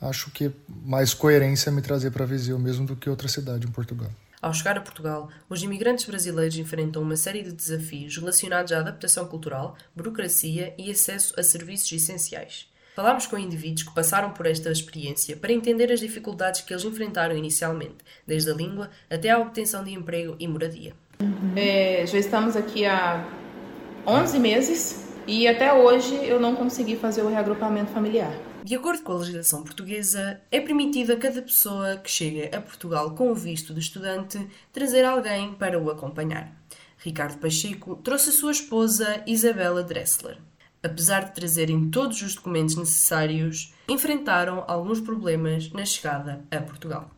acho 0.00 0.30
que 0.30 0.50
mais 0.68 1.14
coerência 1.14 1.72
me 1.72 1.80
trazer 1.80 2.10
para 2.10 2.26
Viseu 2.26 2.58
mesmo 2.58 2.86
do 2.86 2.96
que 2.96 3.08
outra 3.08 3.28
cidade 3.28 3.66
em 3.66 3.70
Portugal. 3.70 4.10
Ao 4.44 4.52
chegar 4.52 4.76
a 4.76 4.80
Portugal, 4.82 5.30
os 5.48 5.62
imigrantes 5.62 6.04
brasileiros 6.04 6.58
enfrentam 6.58 7.00
uma 7.00 7.16
série 7.16 7.42
de 7.42 7.50
desafios 7.50 8.18
relacionados 8.18 8.72
à 8.72 8.80
adaptação 8.80 9.24
cultural, 9.26 9.74
burocracia 9.96 10.74
e 10.76 10.90
acesso 10.90 11.32
a 11.40 11.42
serviços 11.42 11.90
essenciais. 11.90 12.70
Falámos 12.94 13.26
com 13.26 13.38
indivíduos 13.38 13.84
que 13.84 13.94
passaram 13.94 14.32
por 14.32 14.44
esta 14.44 14.70
experiência 14.70 15.34
para 15.34 15.50
entender 15.50 15.90
as 15.90 15.98
dificuldades 15.98 16.60
que 16.60 16.74
eles 16.74 16.84
enfrentaram 16.84 17.34
inicialmente, 17.34 18.04
desde 18.26 18.50
a 18.50 18.54
língua 18.54 18.90
até 19.08 19.30
à 19.30 19.38
obtenção 19.38 19.82
de 19.82 19.94
emprego 19.94 20.36
e 20.38 20.46
moradia. 20.46 20.92
É, 21.56 22.04
já 22.06 22.18
estamos 22.18 22.54
aqui 22.54 22.84
há 22.84 23.26
11 24.06 24.38
meses 24.40 25.08
e 25.26 25.48
até 25.48 25.72
hoje 25.72 26.16
eu 26.22 26.38
não 26.38 26.54
consegui 26.54 26.96
fazer 26.96 27.22
o 27.22 27.30
reagrupamento 27.30 27.92
familiar. 27.92 28.34
De 28.64 28.74
acordo 28.74 29.02
com 29.02 29.12
a 29.12 29.16
legislação 29.16 29.62
portuguesa, 29.62 30.40
é 30.50 30.58
permitido 30.58 31.12
a 31.12 31.18
cada 31.18 31.42
pessoa 31.42 31.98
que 31.98 32.10
chega 32.10 32.56
a 32.56 32.62
Portugal 32.62 33.10
com 33.10 33.30
o 33.30 33.34
visto 33.34 33.74
de 33.74 33.80
estudante 33.80 34.40
trazer 34.72 35.04
alguém 35.04 35.52
para 35.52 35.78
o 35.78 35.90
acompanhar. 35.90 36.50
Ricardo 36.96 37.36
Pacheco 37.36 37.94
trouxe 37.96 38.30
a 38.30 38.32
sua 38.32 38.52
esposa 38.52 39.22
Isabela 39.26 39.82
Dressler. 39.82 40.38
Apesar 40.82 41.24
de 41.24 41.34
trazerem 41.34 41.90
todos 41.90 42.22
os 42.22 42.36
documentos 42.36 42.74
necessários, 42.74 43.74
enfrentaram 43.86 44.64
alguns 44.66 44.98
problemas 44.98 45.70
na 45.70 45.84
chegada 45.84 46.40
a 46.50 46.56
Portugal. 46.56 47.10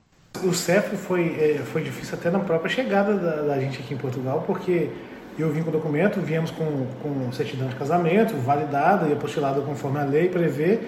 O 0.43 0.53
CEF 0.53 0.97
foi, 0.97 1.29
é, 1.39 1.59
foi 1.59 1.85
difícil 1.85 2.19
até 2.19 2.29
na 2.29 2.41
própria 2.41 2.69
chegada 2.69 3.17
da, 3.17 3.43
da 3.43 3.61
gente 3.61 3.79
aqui 3.79 3.95
em 3.95 3.99
Portugal, 3.99 4.43
porque 4.45 4.91
eu 5.39 5.53
vim 5.53 5.63
com 5.63 5.69
o 5.69 5.73
documento, 5.73 6.21
viemos 6.21 6.51
com, 6.51 6.89
com 7.01 7.31
certidão 7.31 7.69
de 7.69 7.77
casamento, 7.77 8.35
validada 8.39 9.07
e 9.07 9.13
apostilada 9.13 9.61
conforme 9.61 10.01
a 10.01 10.05
lei 10.05 10.29
prevê, 10.29 10.81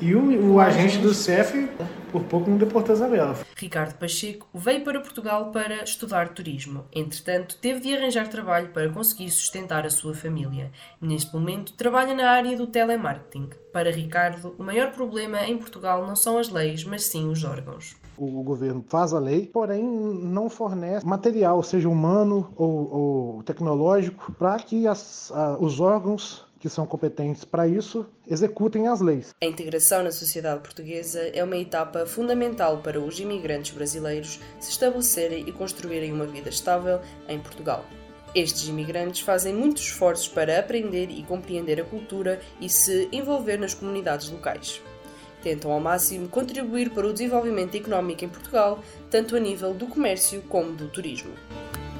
e 0.00 0.14
o, 0.14 0.52
o 0.52 0.60
agente 0.60 0.98
do 0.98 1.14
CEF, 1.14 1.68
por 2.12 2.22
pouco, 2.24 2.50
não 2.50 2.58
deportou 2.58 2.92
a 2.92 2.96
Isabela. 2.96 3.36
Ricardo 3.56 3.98
Pacheco 3.98 4.46
veio 4.54 4.84
para 4.84 5.00
Portugal 5.00 5.50
para 5.50 5.82
estudar 5.82 6.30
turismo. 6.30 6.84
Entretanto, 6.92 7.56
teve 7.60 7.80
de 7.80 7.94
arranjar 7.94 8.28
trabalho 8.28 8.68
para 8.68 8.90
conseguir 8.90 9.30
sustentar 9.30 9.86
a 9.86 9.90
sua 9.90 10.14
família. 10.14 10.70
Neste 11.00 11.34
momento, 11.34 11.72
trabalha 11.72 12.14
na 12.14 12.30
área 12.30 12.56
do 12.56 12.66
telemarketing. 12.66 13.50
Para 13.72 13.90
Ricardo, 13.90 14.54
o 14.58 14.62
maior 14.62 14.92
problema 14.92 15.44
em 15.44 15.58
Portugal 15.58 16.06
não 16.06 16.16
são 16.16 16.38
as 16.38 16.48
leis, 16.48 16.84
mas 16.84 17.04
sim 17.04 17.28
os 17.28 17.44
órgãos. 17.44 17.96
O 18.16 18.42
governo 18.42 18.82
faz 18.88 19.12
a 19.12 19.18
lei, 19.18 19.46
porém 19.46 19.84
não 19.84 20.48
fornece 20.48 21.04
material, 21.06 21.62
seja 21.62 21.88
humano 21.88 22.50
ou, 22.56 22.94
ou 22.94 23.42
tecnológico, 23.42 24.32
para 24.32 24.56
que 24.56 24.86
as, 24.86 25.30
a, 25.32 25.58
os 25.60 25.80
órgãos 25.80 26.45
que 26.58 26.68
são 26.68 26.86
competentes 26.86 27.44
para 27.44 27.66
isso 27.66 28.06
executem 28.26 28.88
as 28.88 29.00
leis. 29.00 29.34
A 29.42 29.46
integração 29.46 30.02
na 30.02 30.10
sociedade 30.10 30.60
portuguesa 30.60 31.20
é 31.20 31.42
uma 31.44 31.56
etapa 31.56 32.06
fundamental 32.06 32.78
para 32.78 33.00
os 33.00 33.20
imigrantes 33.20 33.74
brasileiros 33.74 34.40
se 34.58 34.70
estabelecerem 34.70 35.48
e 35.48 35.52
construírem 35.52 36.12
uma 36.12 36.26
vida 36.26 36.48
estável 36.48 37.00
em 37.28 37.38
Portugal. 37.38 37.84
Estes 38.34 38.68
imigrantes 38.68 39.20
fazem 39.20 39.54
muitos 39.54 39.82
esforços 39.82 40.28
para 40.28 40.58
aprender 40.58 41.10
e 41.10 41.22
compreender 41.22 41.80
a 41.80 41.84
cultura 41.84 42.40
e 42.60 42.68
se 42.68 43.08
envolver 43.10 43.56
nas 43.56 43.72
comunidades 43.72 44.28
locais. 44.28 44.82
Tentam 45.42 45.70
ao 45.70 45.80
máximo 45.80 46.28
contribuir 46.28 46.90
para 46.90 47.06
o 47.06 47.12
desenvolvimento 47.12 47.76
económico 47.76 48.24
em 48.24 48.28
Portugal, 48.28 48.80
tanto 49.10 49.36
a 49.36 49.40
nível 49.40 49.72
do 49.72 49.86
comércio 49.86 50.42
como 50.42 50.72
do 50.72 50.88
turismo. 50.88 51.32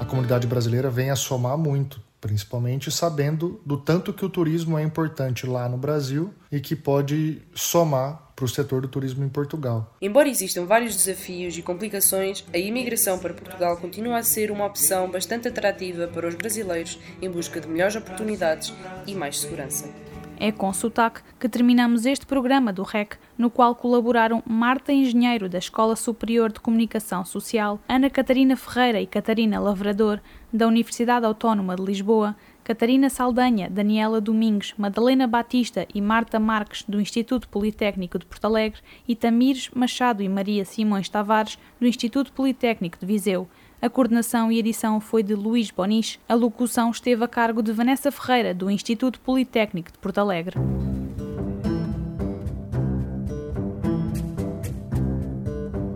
A 0.01 0.05
comunidade 0.05 0.47
brasileira 0.47 0.90
vem 0.90 1.11
a 1.11 1.16
somar 1.16 1.57
muito 1.57 2.06
principalmente 2.27 2.91
sabendo 2.91 3.61
do 3.65 3.77
tanto 3.77 4.12
que 4.12 4.25
o 4.25 4.29
turismo 4.29 4.77
é 4.77 4.83
importante 4.83 5.47
lá 5.47 5.69
no 5.69 5.79
Brasil 5.79 6.35
e 6.51 6.59
que 6.59 6.75
pode 6.75 7.41
somar 7.55 8.33
para 8.35 8.45
o 8.45 8.49
setor 8.49 8.83
do 8.83 8.89
turismo 8.89 9.25
em 9.25 9.29
Portugal. 9.29 9.95
Embora 10.03 10.29
existam 10.29 10.67
vários 10.67 10.97
desafios 10.97 11.57
e 11.57 11.62
complicações, 11.62 12.45
a 12.53 12.59
imigração 12.59 13.19
para 13.19 13.33
Portugal 13.33 13.77
continua 13.77 14.19
a 14.19 14.23
ser 14.25 14.51
uma 14.51 14.67
opção 14.67 15.09
bastante 15.09 15.47
atrativa 15.47 16.09
para 16.09 16.27
os 16.27 16.35
brasileiros 16.35 16.99
em 17.23 17.31
busca 17.31 17.61
de 17.61 17.69
melhores 17.69 17.95
oportunidades 17.95 18.75
e 19.07 19.15
mais 19.15 19.41
segurança. 19.41 19.89
É 20.38 20.53
com 20.53 20.70
sotaque 20.72 21.22
que 21.40 21.49
terminamos 21.49 22.05
este 22.05 22.27
programa 22.27 22.70
do 22.72 22.83
REC, 22.83 23.16
no 23.38 23.49
qual 23.49 23.75
colaboraram 23.75 24.42
Marta 24.46 24.92
Engenheiro, 24.92 25.49
da 25.49 25.59
Escola 25.59 25.96
Superior 25.96 26.53
de 26.53 26.61
Comunicação 26.61 27.25
Social, 27.25 27.81
Ana 27.88 28.11
Catarina 28.11 28.55
Ferreira 28.55 29.01
e 29.01 29.07
Catarina 29.07 29.59
Lavrador, 29.59 30.20
da 30.53 30.66
Universidade 30.66 31.25
Autónoma 31.25 31.75
de 31.75 31.83
Lisboa, 31.83 32.37
Catarina 32.62 33.09
Saldanha, 33.09 33.70
Daniela 33.70 34.20
Domingues, 34.20 34.75
Madalena 34.77 35.27
Batista 35.27 35.87
e 35.94 36.01
Marta 36.01 36.38
Marques, 36.38 36.85
do 36.87 37.01
Instituto 37.01 37.49
Politécnico 37.49 38.18
de 38.18 38.27
Porto 38.27 38.44
Alegre, 38.44 38.81
e 39.07 39.14
Tamires 39.14 39.70
Machado 39.72 40.22
e 40.22 40.29
Maria 40.29 40.64
Simões 40.64 41.09
Tavares, 41.09 41.59
do 41.81 41.87
Instituto 41.87 42.33
Politécnico 42.33 42.99
de 42.99 43.07
Viseu. 43.07 43.49
A 43.81 43.91
coordenação 43.91 44.51
e 44.51 44.59
edição 44.59 45.01
foi 45.01 45.23
de 45.23 45.35
Luís 45.35 45.71
Bonis. 45.71 46.19
A 46.29 46.35
locução 46.35 46.91
esteve 46.91 47.23
a 47.23 47.29
cargo 47.29 47.62
de 47.62 47.73
Vanessa 47.73 48.11
Ferreira, 48.11 48.55
do 48.55 48.71
Instituto 48.71 49.21
Politécnico 49.21 49.93
de 49.93 49.99
Porto 49.99 50.19
Alegre. 50.19 50.57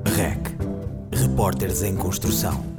REC 0.05 0.41
Repórteres 1.13 1.83
em 1.83 1.97
Construção 1.97 2.70